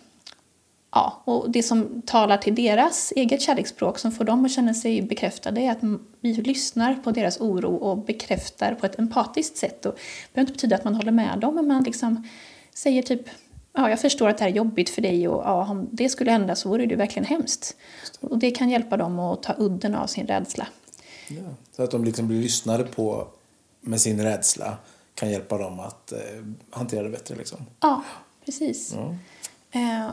[0.93, 5.03] ja, och det som talar till deras eget kärleksspråk som får dem att känna sig
[5.03, 9.87] bekräftade är att vi lyssnar på deras oro och bekräftar på ett empatiskt sätt.
[9.87, 12.29] Och det behöver inte betyda att man håller med dem, men man liksom
[12.75, 13.29] säger typ
[13.75, 16.31] Ja, jag förstår att det här är jobbigt för dig och ja, om det skulle
[16.31, 17.77] hända så vore det verkligen hemskt.
[18.21, 20.67] Och det kan hjälpa dem att ta udden av sin rädsla.
[21.29, 21.43] Ja.
[21.77, 23.29] Så att de liksom blir lyssnade på
[23.81, 24.77] med sin rädsla
[25.15, 26.19] kan hjälpa dem att eh,
[26.71, 27.59] hantera det bättre liksom.
[27.81, 28.05] Ja,
[28.45, 28.95] precis.
[29.73, 30.11] Eh,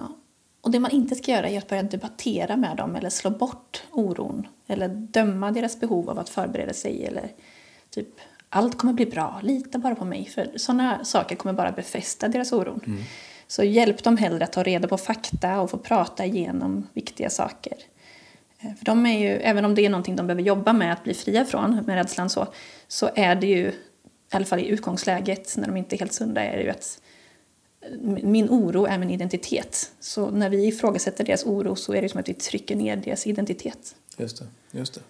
[0.62, 3.84] och det man inte ska göra är att börja debattera med dem eller slå bort
[3.92, 7.32] oron eller döma deras behov av att förbereda sig eller
[7.90, 8.08] typ
[8.50, 10.26] allt kommer bli bra, lita bara på mig.
[10.26, 12.80] För sådana saker kommer bara befästa deras oro.
[13.48, 17.74] Så hjälp dem hellre att ta reda på fakta och få prata igenom viktiga saker.
[18.60, 21.04] Eh, För de är ju, även om det är någonting de behöver jobba med att
[21.04, 22.48] bli fria från, med rädslan så,
[22.88, 23.74] så är det ju, i
[24.32, 27.02] alla fall i utgångsläget när de inte är helt sunda, är det ju att
[28.24, 29.92] min oro är min identitet.
[30.00, 33.28] Så när vi ifrågasätter deras oro så är det som att vi trycker ner deras
[33.28, 33.96] identitet.
[34.18, 34.46] Just det.
[34.80, 35.02] Just det.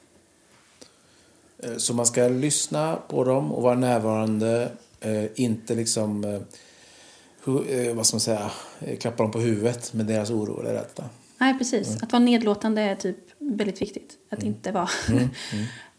[1.67, 4.71] Eh, Så man ska lyssna på dem och vara närvarande.
[4.99, 8.51] Eh, inte liksom, eh, vad ska man säga,
[8.99, 11.09] klappa dem på huvudet med deras oro eller rädsla.
[11.37, 12.03] Nej, precis.
[12.03, 14.17] Att vara nedlåtande är typ väldigt viktigt.
[14.29, 14.89] Att inte vara...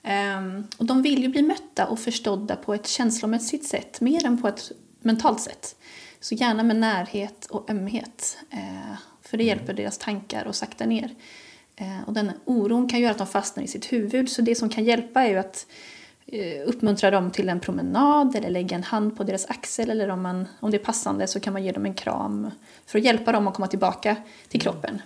[0.03, 4.43] Ehm, och de vill ju bli mötta och förstådda på ett känslomässigt sätt, mer än
[4.43, 5.77] på ett mentalt sätt.
[6.21, 8.39] Så gärna med närhet och ömhet.
[8.51, 11.15] Eh, för det hjälper deras tankar att sakta ner.
[11.77, 14.31] Eh, och den oron kan göra att de fastnar i sitt huvud.
[14.31, 15.67] Så det som kan hjälpa är ju att
[16.27, 20.23] eh, uppmuntra dem till en promenad eller lägga en hand på deras axel eller om,
[20.23, 22.51] man, om det är passande så kan man ge dem en kram
[22.87, 24.17] för att hjälpa dem att komma tillbaka
[24.49, 25.03] till kroppen.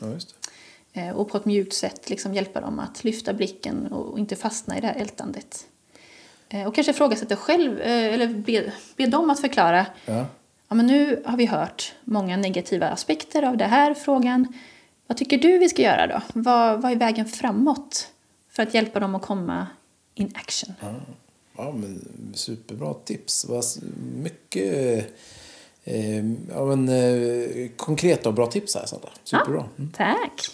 [0.93, 4.79] Ja, Och på ett mjukt sätt liksom hjälpa dem att lyfta blicken och inte fastna
[4.79, 5.67] i det här ältandet.
[6.67, 9.87] Och kanske ifrågasätta själv, eller be, be dem att förklara.
[10.07, 10.27] Ja.
[10.75, 14.53] Ja, men nu har vi hört många negativa aspekter av den här frågan.
[15.07, 16.21] Vad tycker du vi ska göra då?
[16.33, 18.09] Vad, vad är vägen framåt
[18.51, 19.67] för att hjälpa dem att komma
[20.15, 20.75] in action?
[21.57, 23.45] Ja, men superbra tips.
[23.49, 23.65] Vad
[24.15, 25.07] Mycket
[25.85, 29.11] eh, ja, men, eh, konkreta och bra tips här, Sandra.
[29.25, 29.65] Superbra.
[29.79, 29.93] Mm.
[29.97, 30.51] Tack!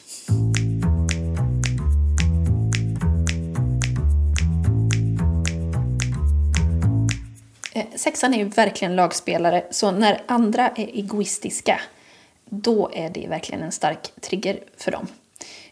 [8.00, 11.80] Sexan är ju verkligen lagspelare, så när andra är egoistiska
[12.44, 15.06] då är det verkligen en stark trigger för dem.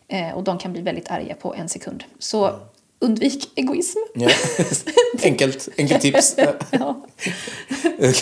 [0.08, 2.04] Eh, och de kan bli väldigt arga på en sekund.
[2.18, 2.60] Så
[2.98, 3.98] undvik egoism.
[4.14, 4.30] Ja.
[5.22, 6.36] enkelt, enkelt tips.
[6.70, 7.06] Ja.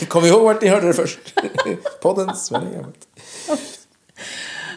[0.08, 1.18] Kom ihåg vart ni hörde det först.
[2.02, 3.08] Podden Sven Egamot.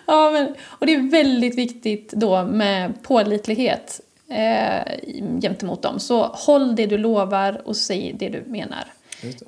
[0.05, 4.99] Ja, men, och det är väldigt viktigt då med pålitlighet eh,
[5.41, 5.99] gentemot dem.
[5.99, 8.93] Så håll det du lovar och säg det du menar.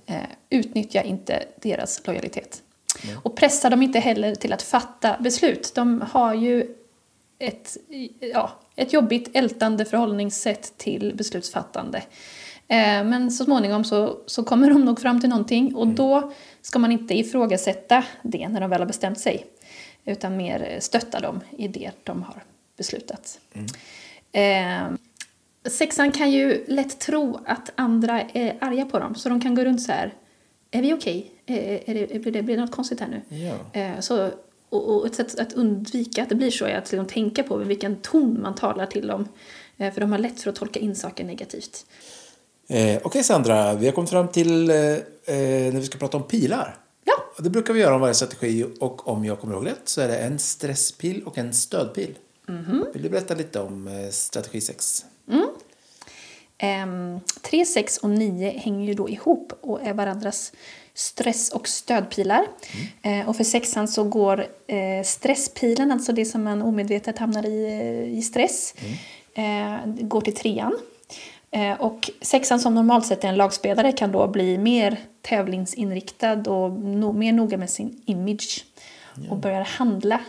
[0.05, 0.15] Eh,
[0.49, 2.63] utnyttja inte deras lojalitet.
[3.23, 5.71] Och pressa dem inte heller till att fatta beslut.
[5.75, 6.75] De har ju
[7.39, 7.77] ett,
[8.19, 11.97] ja, ett jobbigt ältande förhållningssätt till beslutsfattande.
[12.67, 16.79] Eh, men så småningom så, så kommer de nog fram till någonting och då ska
[16.79, 19.45] man inte ifrågasätta det när de väl har bestämt sig.
[20.05, 22.43] Utan mer stötta dem i det de har
[22.77, 23.39] beslutat.
[24.31, 24.91] Eh,
[25.69, 29.63] sexan kan ju lätt tro att andra är arga på dem så de kan gå
[29.63, 30.13] runt så här.
[30.71, 31.31] Är vi okej?
[31.45, 33.37] Är det, blir, det, blir det något konstigt här nu?
[33.37, 33.79] Ja.
[33.79, 34.29] Eh, så,
[34.69, 37.57] och, och ett sätt att undvika att det blir så är att liksom tänka på
[37.57, 39.27] vilken ton man talar till dem.
[39.77, 41.85] Eh, för de har lätt för att tolka in saker negativt.
[42.67, 45.01] Eh, Okej Sandra, vi har kommit fram till eh, eh,
[45.73, 46.77] när vi ska prata om pilar.
[47.03, 50.01] Ja, Det brukar vi göra om varje strategi och om jag kommer ihåg rätt så
[50.01, 52.17] är det en stresspil och en stödpil.
[52.93, 55.05] Vill du berätta lite om strategi 6?
[56.63, 60.51] Ehm, 3, 6 och 9 hänger ju då ihop och är varandras
[60.93, 62.45] stress och stödpilar.
[63.01, 67.65] Eh, och för sexan så går eh, stresspilen, alltså det som man omedvetet hamnar i,
[67.65, 68.75] eh, i stress,
[69.33, 70.77] eh, går till trean.
[71.51, 76.71] Eh, och sexan som normalt sett är en lagspelare kan då bli mer tävlingsinriktad och
[76.71, 78.65] no, mer noga med sin image.
[79.29, 80.19] Och börjar handla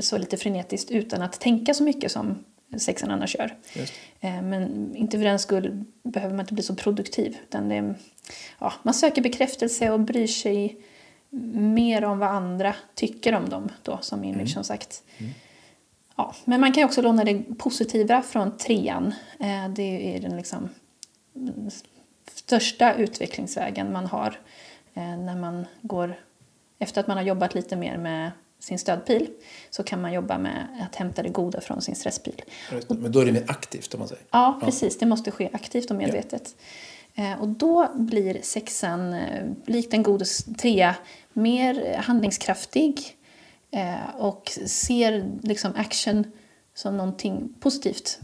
[0.00, 2.38] så lite frenetiskt utan att tänka så mycket som
[2.80, 3.56] sexan annars gör.
[4.20, 7.38] Eh, men inte för den skull behöver man inte bli så produktiv.
[7.48, 7.94] Utan det,
[8.58, 10.76] ja, man söker bekräftelse och bryr sig
[11.54, 15.02] mer om vad andra tycker om dem då, som image som sagt.
[16.16, 19.14] Ja, men man kan också låna det positiva från trean.
[19.40, 20.68] Eh, det är den liksom
[21.36, 21.70] mm,
[22.32, 24.40] största utvecklingsvägen man har
[24.94, 26.14] eh, när man går
[26.78, 28.30] efter att man har jobbat lite mer med
[28.64, 29.30] sin stödpil
[29.70, 32.42] så kan man jobba med att hämta det goda från sin stresspil.
[32.88, 34.24] Men då är det mer aktivt om man säger.
[34.30, 34.98] Ja, precis.
[34.98, 36.54] Det måste ske aktivt och medvetet.
[37.14, 40.24] Eh, och då blir sexan, eh, likt en god
[40.58, 40.96] trea,
[41.32, 43.16] mer handlingskraftig
[43.70, 46.24] eh, och ser liksom action
[46.74, 48.20] som någonting positivt.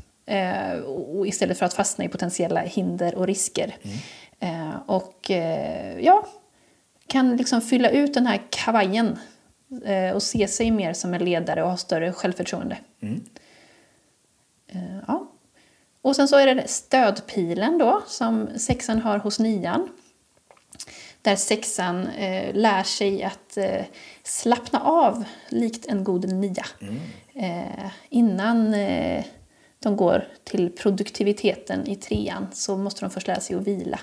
[0.86, 3.76] Och istället för att fastna i potentiella hinder och risker.
[4.40, 5.30] Eh, och
[6.00, 6.26] ja,
[7.06, 9.18] kan liksom fylla ut den här kavajen
[10.14, 12.78] och se sig mer som en ledare och ha större självförtroende.
[14.72, 15.26] Eh, ja.
[16.02, 19.88] Och sen så är det stödpilen då som sexan har hos nian.
[21.22, 23.84] Där sexan eh, lär sig att eh,
[24.22, 26.66] slappna av likt en god nia.
[27.34, 29.24] Eh, innan eh,
[29.82, 34.00] de går till produktiviteten i trean så måste de först lära sig att vila.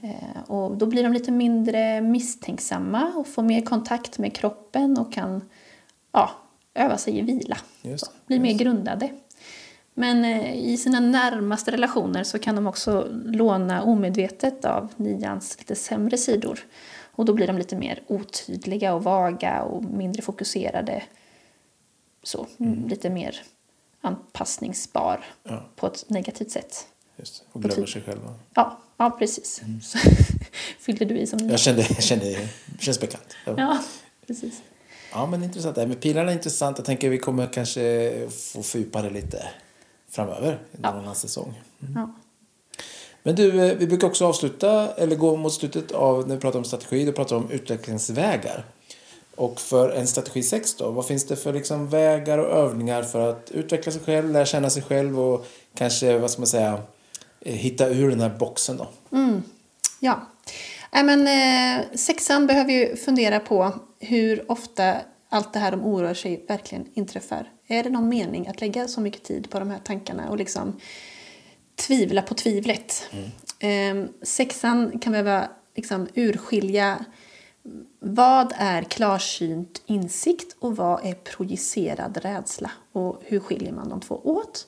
[0.00, 5.12] Eh, och då blir de lite mindre misstänksamma och får mer kontakt med kroppen och
[5.12, 5.42] kan
[6.12, 6.30] ja,
[6.74, 7.56] öva sig i vila.
[7.82, 9.08] Just blir mer grundade.
[9.94, 15.74] Men eh, i sina närmaste relationer så kan de också låna omedvetet av nians lite
[15.74, 16.60] sämre sidor.
[17.12, 21.02] Och då blir de lite mer otydliga och vaga och mindre fokuserade.
[22.22, 22.46] Så,
[22.88, 23.42] lite mer
[24.00, 25.62] anpassningsbar Ja.
[25.76, 26.86] på ett negativt sätt.
[27.16, 27.44] Just.
[27.52, 28.34] Och glömmer sig själva.
[28.54, 29.62] Ja, ja precis.
[29.82, 29.98] Så
[30.78, 31.48] Fyllde du i som?
[31.50, 32.24] Jag kände, jag kände,
[32.66, 33.36] det känns bekant.
[33.44, 33.54] Ja.
[33.56, 33.78] Ja,
[34.26, 34.62] precis.
[35.12, 35.74] Ja, men intressant.
[35.74, 36.78] Det här med pilarna är intressant.
[36.78, 39.48] Jag tänker vi kommer kanske få fördjupa det lite
[40.10, 41.60] framöver i någon annan säsong.
[41.94, 42.14] Ja.
[43.22, 46.58] Men du, eh, vi brukar också avsluta, eller gå mot slutet av när vi pratar
[46.58, 48.64] om strategi, då pratar vi om utvecklingsvägar.
[49.40, 53.30] Och för en strategi 6 då, vad finns det för liksom vägar och övningar för
[53.30, 56.82] att utveckla sig själv, lära känna sig själv och kanske, vad ska man säga,
[57.40, 58.88] eh, hitta ur den här boxen då?
[60.00, 60.26] Ja.
[60.92, 64.96] Nej, men, eh, sexan behöver ju fundera på hur ofta
[65.28, 67.48] allt det här de oroar sig verkligen inträffar.
[67.66, 70.80] Är det någon mening att lägga så mycket tid på de här tankarna och liksom
[71.76, 73.10] tvivla på tvivlet?
[73.58, 77.04] Eh, sexan kan behöva liksom urskilja
[78.00, 82.70] vad är klarsynt insikt och vad är projicerad rädsla?
[82.92, 84.66] Och hur skiljer man de två åt?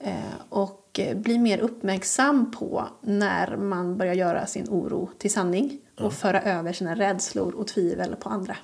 [0.00, 0.12] Eh,
[0.48, 6.12] och eh, bli mer uppmärksam på när man börjar göra sin oro till sanning och
[6.12, 8.56] föra över sina rädslor och tvivel på andra.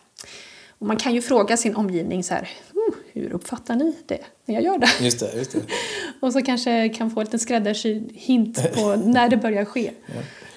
[0.78, 4.54] Och man kan ju fråga sin omgivning så här, "Oh, hur uppfattar ni det när
[4.54, 4.88] jag gör det?
[5.00, 5.60] Just det, just det.
[6.20, 9.90] Och så kanske kan få en liten skräddarsydd hint på när det börjar ske.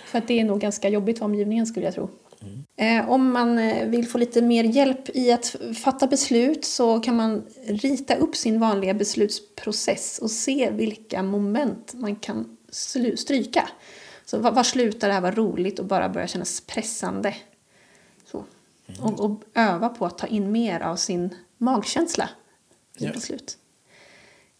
[0.06, 2.10] För att det är nog ganska jobbigt för omgivningen skulle jag tro.
[2.76, 7.16] Eh, om man eh, vill få lite mer hjälp i att fatta beslut så kan
[7.16, 12.58] man rita upp sin vanliga beslutsprocess och se vilka moment man kan
[13.16, 13.70] stryka.
[14.26, 17.36] Så var, var slutar det här vara roligt och bara börja kännas pressande?
[18.32, 18.44] Så.
[19.02, 22.30] Och, och öva på att ta in mer av sin magkänsla
[22.98, 23.12] i Ja.
[23.14, 23.58] beslut.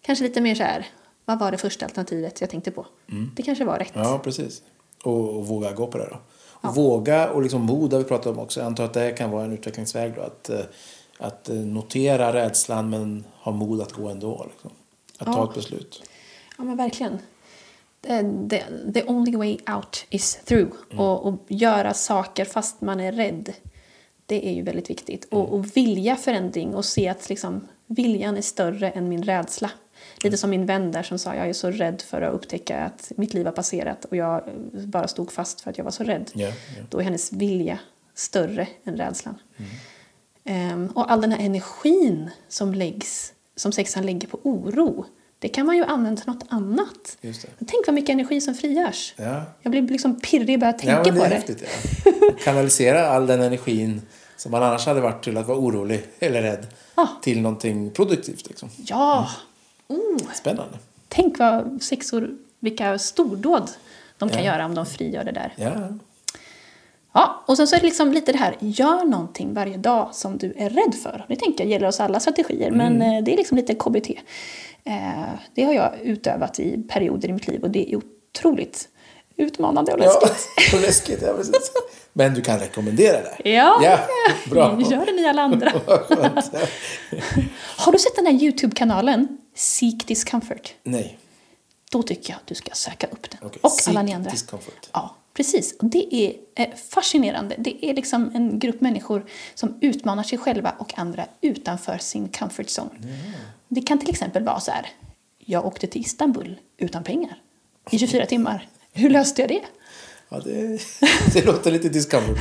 [0.02, 0.88] Kanske lite mer så här,
[1.26, 2.86] vad var det första alternativet jag tänkte på?
[3.36, 3.92] Det kanske var rätt.
[3.94, 4.62] Ja, precis.
[5.04, 6.20] Och, och våga gå på det då.
[6.62, 8.60] Och Våga och liksom mod har vi pratat om också.
[8.60, 10.22] Jag antar att det kan vara en utvecklingsväg då.
[10.22, 10.60] Att, eh,
[11.18, 14.46] att eh, notera rädslan men ha mod att gå ändå.
[14.52, 14.72] Liksom.
[15.18, 15.50] Att ta Ja.
[15.50, 16.04] ett beslut.
[16.58, 17.20] Ja, men verkligen.
[18.02, 20.72] The, the, the only way out is through.
[20.98, 23.54] Och, och göra saker fast man är rädd.
[24.26, 25.28] Det är ju väldigt viktigt.
[25.32, 29.72] Och, och vilja förändring och se att liksom, viljan är större än min rädsla.
[30.24, 33.12] Lite som min vän där som sa jag är så rädd för att upptäcka att
[33.16, 34.54] mitt liv har passerat och jag eh,
[34.86, 36.32] bara stod fast för att jag var så rädd.
[36.34, 36.84] Ja, ja.
[36.90, 37.80] Då är hennes vilja
[38.16, 39.36] större än rädslan.
[40.44, 45.06] Ehm, och all den här energin som läggs, som sexan lägger på oro,
[45.40, 47.18] det kan man ju använda till något annat.
[47.68, 49.14] Tänk vad mycket energi som frigörs.
[49.18, 49.44] Ja.
[49.62, 51.36] Jag blir liksom pirrig bara jag tänker ja, det på det.
[51.36, 51.64] häftigt.
[52.06, 52.12] Ja.
[52.44, 54.02] Kanalisera all den energin
[54.38, 57.08] som man annars hade varit till att vara orolig eller rädd Ja.
[57.22, 58.48] till någonting produktivt.
[58.48, 58.70] Liksom.
[58.78, 59.30] Ja!
[59.88, 60.78] Oh, Spännande.
[61.08, 63.70] tänk vad sexor, vilka stordåd
[64.18, 64.54] de kan Ja.
[64.54, 65.54] göra om de frigör det där.
[65.58, 65.72] Ja.
[67.14, 70.38] Ja, och sen så är det liksom lite det här, gör någonting varje dag som
[70.38, 71.26] du är rädd för.
[71.30, 73.18] Det tänker jag gäller oss alla strategier, men Mm.
[73.18, 74.10] eh, det är liksom lite KBT.
[74.84, 75.24] Eh,
[75.54, 78.90] det har jag utövat i perioder i mitt liv och det är otroligt
[79.38, 80.74] utmanande och Ja, läskigt.
[80.74, 81.22] och läskigt.
[81.22, 81.72] Ja, precis.
[82.14, 83.50] Men du kan rekommendera det.
[83.50, 84.00] Ja, Ja,
[84.50, 84.82] bra.
[84.92, 85.70] gör det ni alla andra.
[87.78, 90.74] har du sett den här YouTube-kanalen Seek Discomfort?
[90.84, 91.18] Nej.
[91.92, 93.40] Då tycker jag att du ska söka upp den.
[93.42, 94.32] Okej, Och Seek alla ni andra.
[94.32, 94.90] Discomfort.
[94.92, 95.76] Ja, precis.
[95.80, 97.56] Och det är eh, fascinerande.
[97.58, 99.26] Det är liksom en grupp människor
[99.56, 102.90] som utmanar sig själva och andra utanför sin comfort zone.
[103.68, 104.88] Det kan till exempel vara så här.
[105.40, 107.42] Jag åkte till Istanbul utan pengar
[107.92, 108.68] i 24 timmar.
[108.98, 109.62] Hur löste jag det?
[110.30, 110.82] Ja, det,
[111.34, 112.38] det låter lite discomfort.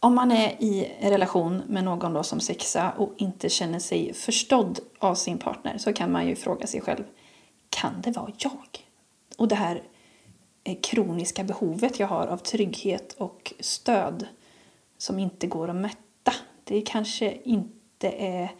[0.00, 4.80] Om man är i relation med någon då som sexa och inte känner sig förstådd
[4.98, 7.04] av sin partner så kan man ju fråga sig själv,
[7.70, 8.84] kan det vara jag?
[9.36, 9.82] Och det här
[10.64, 14.26] eh, kroniska behovet jag har av trygghet och stöd
[14.98, 16.34] som inte går att mätta.
[16.64, 18.50] Det kanske inte är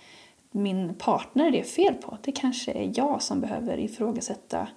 [0.58, 2.18] min partner det är fel på.
[2.22, 4.68] Det kanske är jag som behöver ifrågasätta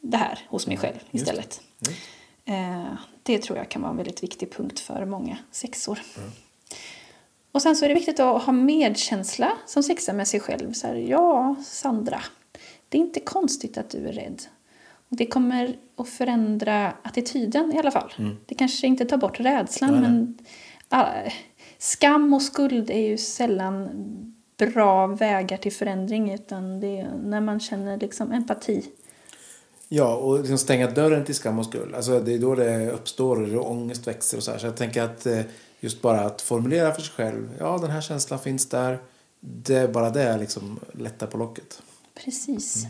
[0.00, 1.32] det här hos mig själv Just det.
[1.32, 1.60] istället.
[2.44, 2.92] Eh,
[3.22, 5.98] det tror jag kan vara en väldigt viktig punkt för många sexor.
[7.52, 10.72] Och sen så är det viktigt att ha medkänsla som sexa med sig själv.
[10.72, 12.20] Så här, ja, Sandra,
[12.88, 14.42] det är inte konstigt att du är rädd.
[15.10, 18.12] Och det kommer att förändra attityden i alla fall.
[18.46, 20.10] Det kanske inte tar bort rädslan, Nej, nej.
[20.10, 20.38] men
[20.88, 21.30] ah,
[21.78, 23.90] skam och skuld är ju sällan
[24.66, 28.90] bra vägar till förändring utan det är när man känner liksom empati.
[29.92, 31.94] Ja, och liksom stänga dörren till skam och skuld.
[31.94, 34.58] Alltså, det är då det uppstår och ångest växer och så här.
[34.58, 35.40] Så jag tänker att eh,
[35.80, 37.50] just bara att formulera för sig själv.
[37.58, 38.98] Ja, den här känslan finns där.
[39.40, 41.82] Det är bara det liksom lättar på locket.
[42.24, 42.86] Precis.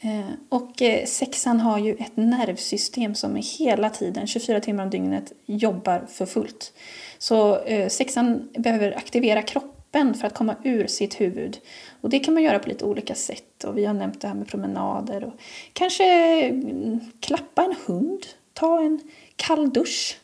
[0.00, 5.32] Eh, och eh, sexan har ju ett nervsystem som hela tiden, 24 timmar om dygnet,
[5.46, 6.72] jobbar för fullt.
[7.18, 11.58] Så sexan behöver aktivera kroppen för att komma ur sitt huvud.
[12.00, 13.64] Och det kan man göra på lite olika sätt.
[13.64, 15.32] Och vi har nämnt det här med promenader och
[15.72, 16.04] kanske
[16.48, 19.00] mm, klappa en hund, ta en
[19.36, 20.18] kall dusch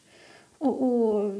[0.59, 1.33] och, och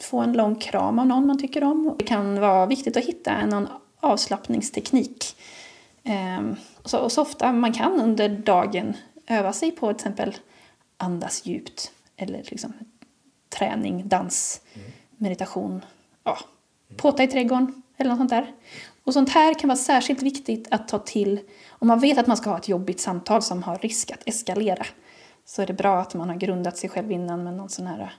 [0.00, 1.94] få en lång kram av någon man tycker om.
[1.98, 3.68] Det kan vara viktigt att hitta någon
[4.00, 5.36] avslappningsteknik.
[6.04, 8.94] Ehm, så, och så ofta man kan under dagen
[9.26, 10.36] öva sig på till exempel
[10.96, 12.72] andas djupt eller liksom
[13.48, 14.60] träning, dans,
[15.16, 15.84] meditation,
[16.24, 16.38] ja,
[16.96, 18.54] påta i trädgården eller något sånt där.
[19.04, 22.36] Och sånt här kan vara särskilt viktigt att ta till om man vet att man
[22.36, 24.86] ska ha ett jobbigt samtal som har risk att eskalera.
[25.44, 28.12] Så är det bra att man har grundat sig själv innan med någon sån här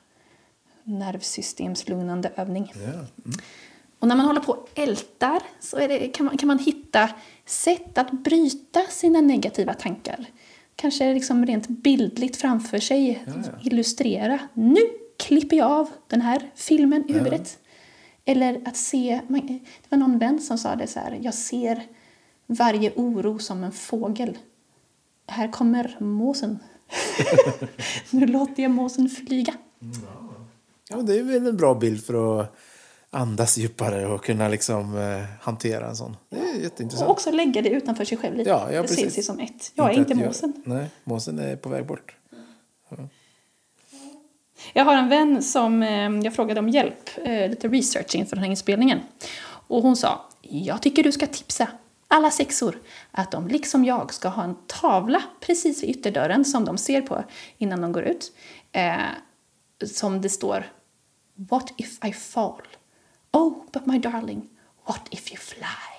[0.84, 2.74] nervsystemslugnande övning.
[2.76, 2.90] Ja.
[2.90, 3.08] Mm.
[4.00, 7.10] Och när man håller på och ältar så det, kan, man, kan man hitta
[7.46, 10.26] sätt att bryta sina negativa tankar.
[10.76, 13.34] Kanske liksom rent bildligt framför sig ja.
[13.64, 14.40] illustrera.
[14.54, 14.82] Nu
[15.18, 17.60] klipper jag av den här filmen i huvudet.
[18.26, 19.60] Eller att se, det
[19.90, 21.84] var någon vän som sa det så här, jag ser
[22.48, 24.38] varje oro som en fågel.
[25.28, 26.60] Här kommer måsen.
[28.10, 29.54] nu låter jag måsen flyga.
[30.90, 32.56] Ja, men det är väl en bra bild för att
[33.10, 36.18] andas djupare och kunna liksom eh, hantera en sån.
[36.30, 37.08] Det är jätteintressant.
[37.10, 38.50] Och också lägga det utanför sig själv lite.
[38.50, 39.00] Ja, ja, det precis.
[39.00, 39.72] ses ju som ett.
[39.76, 40.54] Jag är inte att jag- måsen.
[40.66, 42.16] Nej, måsen är på väg bort.
[44.74, 48.44] Jag har en vän som eh, jag frågade om hjälp, eh, lite research inför den
[48.44, 49.00] här inspelningen.
[49.68, 51.68] Och hon sa, jag tycker du ska tipsa
[52.08, 52.80] alla sexor
[53.12, 57.24] att de liksom jag ska ha en tavla precis vid ytterdörren som de ser på
[57.58, 58.32] innan de går ut.
[58.72, 58.96] Eh,
[59.86, 60.66] som det står
[61.36, 62.62] What if I fall?
[63.32, 64.50] Oh, but my darling,
[64.86, 65.94] what if you fly?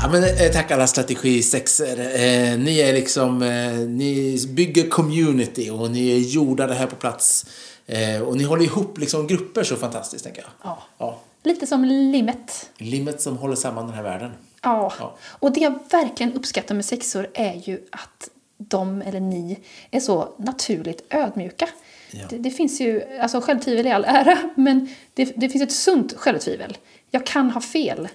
[0.00, 1.98] Ja, men, eh, tack alla strategisexer.
[1.98, 7.46] Eh, ni är liksom, eh, ni bygger community och ni är jordade här på plats.
[7.86, 10.50] Eh, och ni håller ihop liksom grupper så fantastiskt, tänker jag.
[10.62, 10.82] Ja.
[10.98, 11.20] ja.
[11.42, 12.70] Lite som limmet.
[12.78, 14.30] Limmet som håller samman den här världen.
[14.62, 14.92] Ja.
[14.98, 15.16] Ja.
[15.22, 18.28] och det jag verkligen uppskattar med sexor är ju att
[18.58, 19.58] de, eller ni,
[19.90, 21.68] är så naturligt ödmjuka.
[22.10, 22.24] Ja.
[22.30, 26.14] Det, det finns ju, alltså självtvivel i all ära, men det, det finns ett sunt
[26.16, 26.76] självtvivel.
[27.10, 28.08] Jag kan ha fel.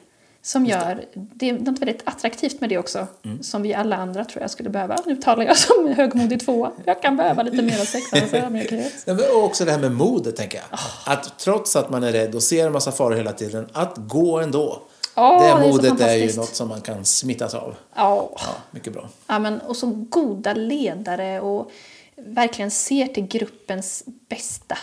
[0.48, 3.08] Som gör, det är något väldigt attraktivt med det också.
[3.26, 3.44] Mm.
[3.44, 4.98] Som vi alla andra tror jag skulle behöva.
[5.06, 6.72] Nu talar jag som högmodig tvåa.
[6.86, 8.94] Jag kan behöva lite mer sexans ödmjukhet.
[9.06, 10.80] Ja, men Och också det här med modet, tänker jag.
[11.06, 14.40] Att trots att man är rädd och ser en massa faror hela tiden, att gå
[14.40, 14.82] ändå.
[15.16, 16.38] Ja, det är det modet är, ju fantastiskt.
[16.38, 17.76] något som man kan smittas av.
[17.96, 18.30] Ja.
[18.36, 19.10] Ja, mycket bra.
[19.28, 21.72] Ja, men, och så goda ledare och
[22.16, 24.78] verkligen ser till gruppens bästa.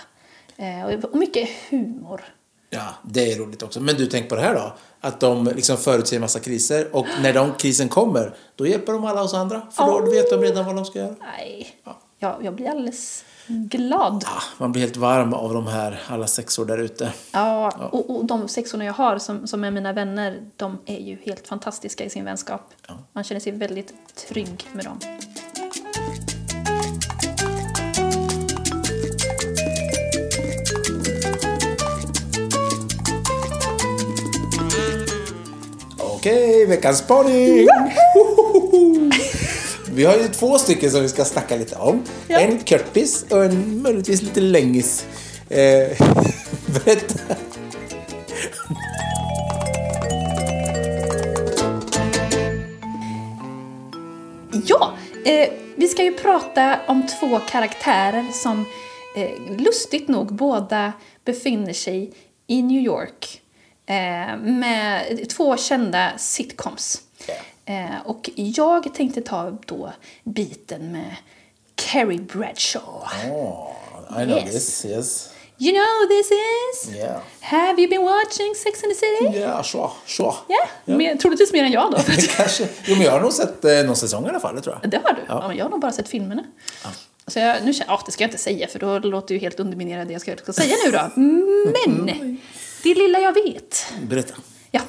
[0.57, 2.25] Eh, och mycket humor.
[2.75, 3.81] Ja, det är roligt också.
[3.81, 4.73] Men du, tänk på det här då.
[5.01, 9.05] Att de liksom förutser en massa kriser och när de krisen kommer, då hjälper de
[9.05, 9.63] alla oss andra.
[9.73, 11.15] För då vet de redan vad de ska göra.
[11.21, 11.77] Nej,
[12.19, 14.25] jag, jag blir alldeles glad.
[14.27, 17.13] Ah, man blir helt varm av de här alla sexor där ute.
[17.33, 21.19] Ja, och, och de sexorna jag har som, som är mina vänner, de är ju
[21.25, 22.73] helt fantastiska i sin vänskap.
[23.13, 23.95] Man känner sig väldigt
[24.29, 24.99] trygg med dem.
[36.25, 37.69] Okej, veckans spaning!
[39.91, 42.03] Vi har ju två stycken som vi ska snacka lite om.
[42.29, 42.39] Ja.
[42.39, 45.07] En kortis och en möjligtvis lite längis.
[45.49, 45.59] Eh,
[46.67, 47.35] berätta.
[54.67, 54.93] Ja,
[55.25, 58.65] eh, vi ska ju prata om två karaktärer som
[59.17, 60.93] eh, lustigt nog båda
[61.25, 62.13] befinner sig
[62.47, 63.44] i New York
[64.41, 67.01] med två kända sitcoms.
[67.67, 69.93] Eh, och jag tänkte ta då
[70.25, 71.17] biten med
[71.75, 73.07] Carrie Bradshaw.
[73.31, 73.71] Oh,
[74.23, 74.51] I know Yes.
[74.53, 75.31] this, yes.
[75.59, 76.97] You know who this is?
[76.97, 77.21] Yeah.
[77.41, 79.39] Have you been watching Sex and the City?
[79.41, 80.33] Ja, sure, sure.
[80.49, 81.99] Ja, mer, troligtvis mer än jag då.
[82.37, 82.69] Kanske.
[82.87, 84.91] Jo, men jag har nog sett eh, någon säsong i alla fall, det tror jag.
[84.91, 85.21] Det har du?
[85.29, 85.49] Ja.
[85.49, 86.45] men jag har nog bara sett filmerna.
[87.27, 89.41] Så jag, nu, känner- ja, det ska jag inte säga för då låter det ju
[89.41, 91.11] helt underminerande det jag ska, ska säga nu då.
[91.17, 92.39] Men
[92.85, 94.35] det lilla jag vet, Berätta.
[94.71, 94.81] ja,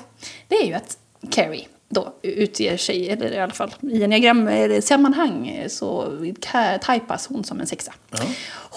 [0.48, 0.98] det är ju att
[1.32, 7.60] Carrie då utger sig, eller i alla fall i enneagramsammanhang så ka- typas hon som
[7.60, 7.94] en sexa.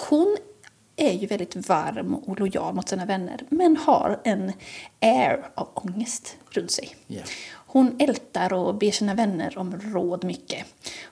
[0.09, 0.37] Hon
[0.95, 4.51] är ju väldigt varm och lojal mot sina vänner men har en
[5.01, 6.95] air av ångest runt sig.
[7.07, 7.21] Ja.
[7.71, 10.65] Hon ältar och ber sina vänner om råd mycket.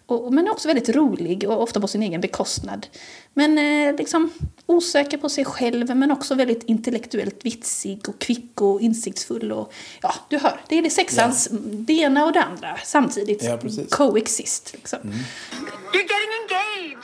[0.06, 2.88] Och, men är också väldigt rolig och ofta på sin egen bekostnad.
[3.34, 4.32] Men eh, liksom
[4.66, 9.52] osäker på sig själv men också väldigt intellektuellt vitsig och kvick och insiktsfull.
[9.52, 13.44] Och, ja, du hör, det är det sexans det ena och det andra samtidigt.
[13.44, 13.94] Ja, precis.
[13.94, 14.74] Coexist.
[14.74, 15.00] Liksom.
[15.00, 17.04] You're getting engaged.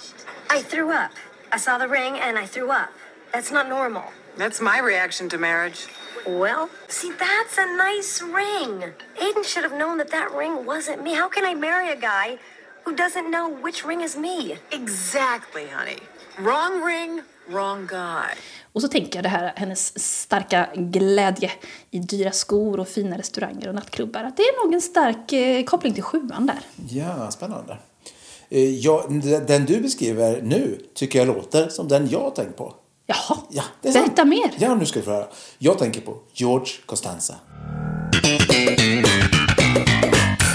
[0.59, 1.11] I threw up.
[1.55, 2.89] I saw the ring and I threw up.
[3.31, 4.03] That's not normal.
[4.37, 5.87] That's my reaction to marriage.
[6.25, 8.93] Well, see, that's a nice ring.
[9.19, 11.13] Aiden should have known that that ring wasn't me.
[11.15, 12.37] How can I marry a guy
[12.85, 14.57] who doesn't know which ring is me?
[14.71, 15.97] Exactly, honey.
[16.39, 18.35] Wrong ring, wrong guy.
[18.73, 21.51] Och så tänker jag det här, hennes starka glädje
[21.91, 24.23] i dyra skor och fina restauranger och nattklubbar.
[24.23, 26.59] Att det är nog en stark eh, koppling till sjuan där.
[26.89, 27.77] Ja, spännande.
[28.49, 29.05] Eh, Ja,
[29.47, 32.75] den du beskriver nu tycker jag låter som den jag tänkt på.
[33.05, 34.29] Jaha, Ja, det är berätta sant.
[34.29, 34.51] mer.
[34.57, 35.27] Ja, nu ska du få höra.
[35.57, 37.35] Jag tänker på George Costanza.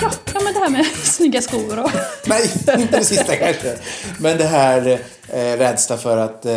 [0.03, 1.91] Ja, ja, men det här med snygga skor och...
[2.27, 3.79] Nej, inte det sista kanske.
[4.21, 6.55] Men det här eh, rädsla för att eh,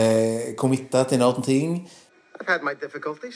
[0.58, 1.90] committa till någonting.
[2.40, 3.36] I've had my difficulties.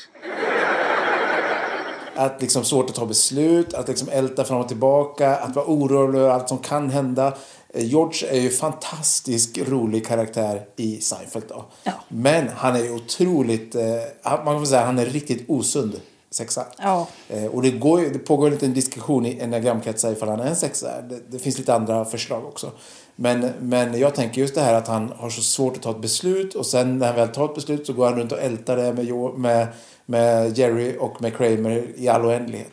[2.16, 6.20] Att liksom svårt att ta beslut, att liksom älta fram och tillbaka, att vara orolig
[6.20, 7.34] över allt som kan hända.
[7.76, 11.66] Eh, George är ju fantastisk rolig karaktär i Seinfeld då.
[11.84, 11.92] Ja.
[12.08, 13.84] Men han är ju otroligt, eh,
[14.24, 16.02] man kan säga han är riktigt osund
[16.32, 16.66] sexa.
[16.78, 17.08] Ja.
[17.30, 20.56] Eh, och det, går, det pågår en liten diskussion i enneagramkretsar ifall han är en
[20.56, 21.02] sexa.
[21.02, 22.72] Det, det finns lite andra förslag också.
[23.16, 26.02] Men, men jag tänker just det här att han har så svårt att ta ett
[26.02, 28.78] beslut och sen när han väl tar ett beslut så går han runt och ältar
[28.78, 29.68] det med, med,
[30.06, 32.72] med Jerry och med Kramer i all oändlighet.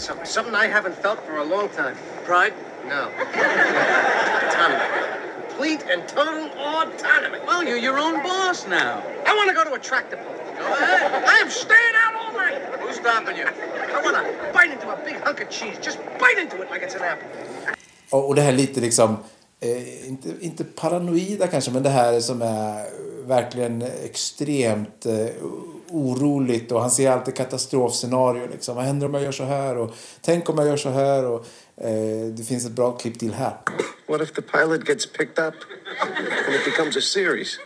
[0.00, 0.26] Something.
[0.26, 1.96] Something I haven't felt for a long time.
[2.24, 2.54] Pride?
[2.86, 3.08] No.
[4.46, 4.84] autonomy.
[5.48, 7.38] Complete and total autonomy.
[7.46, 9.02] Well, you're your own boss now.
[9.26, 10.34] I want to go to a tractor pull.
[10.34, 11.24] Go ahead.
[11.24, 12.62] I am staying out all night.
[12.80, 13.46] Who's stopping you?
[13.46, 15.76] I want to bite into a big hunk of cheese.
[15.82, 17.28] Just bite into it like it's an apple.
[18.10, 19.16] Och, och det här lite liksom
[19.60, 22.86] eh, inte, inte paranoida kanske, men det här som är
[23.26, 25.26] verkligen extremt eh,
[25.90, 28.48] oroligt och han ser alltid katastrofscenario.
[28.52, 28.76] Liksom.
[28.76, 29.76] Vad händer om jag gör så här?
[29.76, 31.24] Och, Tänk om jag gör så här?
[31.24, 31.46] Och,
[31.76, 33.56] eh, det finns ett bra klipp till här.
[34.06, 35.54] What if the pilot gets picked up
[36.46, 37.58] and it becomes a series?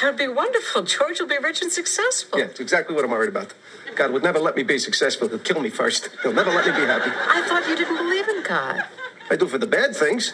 [0.00, 0.82] That'd be wonderful.
[0.82, 2.38] George will be rich and successful.
[2.38, 3.54] Yeah, it's exactly what I'm worried about.
[3.94, 5.28] God would never let me be successful.
[5.28, 6.08] He'll kill me first.
[6.22, 7.10] He'll never let me be happy.
[7.10, 8.84] I thought you didn't believe in God.
[9.30, 10.32] I do for the bad things.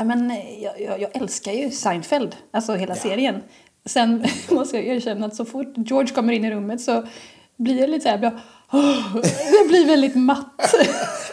[0.00, 3.42] Ja, men eh, jag, jag, jag älskar ju Seinfeld, alltså hela serien.
[3.86, 7.06] Sen måste jag erkänna att så fort George kommer in i rummet så
[7.56, 8.32] blir jag lite så här, jag,
[8.72, 9.16] åh,
[9.60, 10.74] jag blir väldigt matt.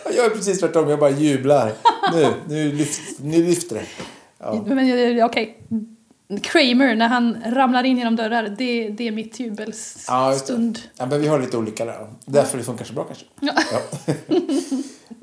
[0.16, 1.72] Jag är precis tvärtom, jag bara jublar.
[2.14, 3.84] Nu, nu, lyft, nu lyfter det.
[4.40, 4.64] Ja.
[4.68, 4.88] Men
[5.18, 5.58] jag- okej,
[6.42, 10.80] Kramer när han ramlar in genom dörrar, det, det är mitt Ja, jubelstund.
[10.98, 12.08] Ja, men vi har lite olika där.
[12.26, 13.26] Därför det funkar så bra kanske.
[13.40, 13.54] Ja.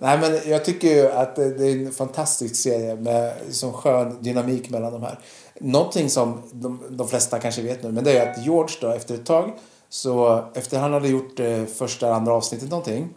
[0.05, 4.71] Nej, men jag tycker ju att det är en fantastisk serie med som skön dynamik
[4.71, 5.19] mellan de här.
[5.61, 9.15] Någonting som de, de flesta kanske vet nu, men det är att George då efter
[9.15, 9.53] ett tag
[9.89, 13.09] så efter han hade gjort eh, första andra avsnittet någonting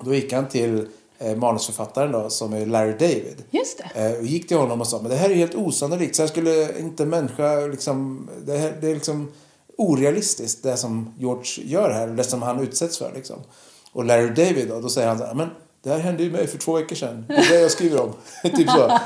[0.00, 0.86] då gick han till
[1.18, 3.44] eh, manusförfattaren då som är Larry David.
[3.50, 4.06] Just det.
[4.06, 6.16] Eh, och gick till honom och sa men det här är helt osannolikt.
[6.16, 9.32] Så här skulle inte människa liksom, det, här, det är liksom
[9.78, 13.36] orealistiskt det som George gör här det som han utsätts för liksom.
[13.92, 15.48] Och Larry David då, då säger han så här, men
[15.82, 17.24] det här hände ju mig för två veckor sedan.
[17.28, 18.12] Det är det jag skriver om.
[18.42, 18.98] typ så.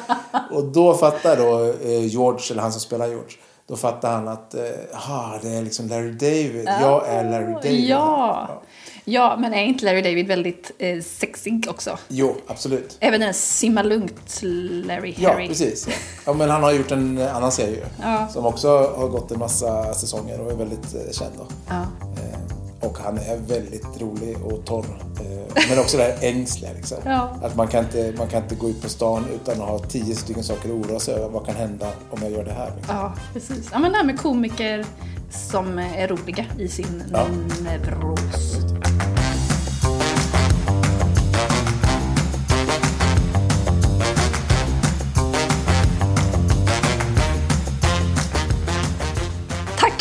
[0.51, 3.37] Och då fattar då eh, George, eller han som spelar George,
[3.69, 4.63] då fattar han att eh,
[4.95, 6.69] aha, det är liksom Larry David.
[6.81, 7.85] Jag är Larry David.
[7.89, 8.63] Ja.
[9.05, 11.99] ja, men är inte Larry David väldigt eh, sexig också?
[12.09, 12.97] Jo, absolut.
[13.01, 15.49] Även den simma lugnt Larry Ja, Harry.
[15.49, 15.89] precis.
[16.27, 18.29] Ja, men han har gjort en annan serie Ja.
[18.33, 21.33] som också har gått en massa säsonger och är väldigt eh, känd.
[21.39, 21.47] Då.
[21.69, 21.75] Ja.
[22.23, 24.87] Eh, och han är väldigt rolig och torr.
[25.21, 26.73] Eh, men också det här ängsliga.
[26.73, 26.99] Liksom.
[27.05, 27.31] Ja.
[27.43, 30.15] Att man kan, inte, man kan inte gå ut på stan utan att ha tio
[30.17, 31.29] stycken saker att oroa sig över.
[31.29, 32.73] Vad kan hända om jag gör det här?
[32.77, 32.97] Liksom.
[32.97, 33.69] Ja, precis.
[33.73, 34.85] Ja, men det här med komiker
[35.31, 37.27] som är roliga i sin Ja.
[37.63, 38.56] neuros.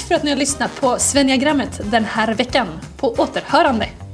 [0.08, 2.68] För att ni har lyssnat på Svenniagrammet den här veckan.
[2.98, 4.05] På återhörande.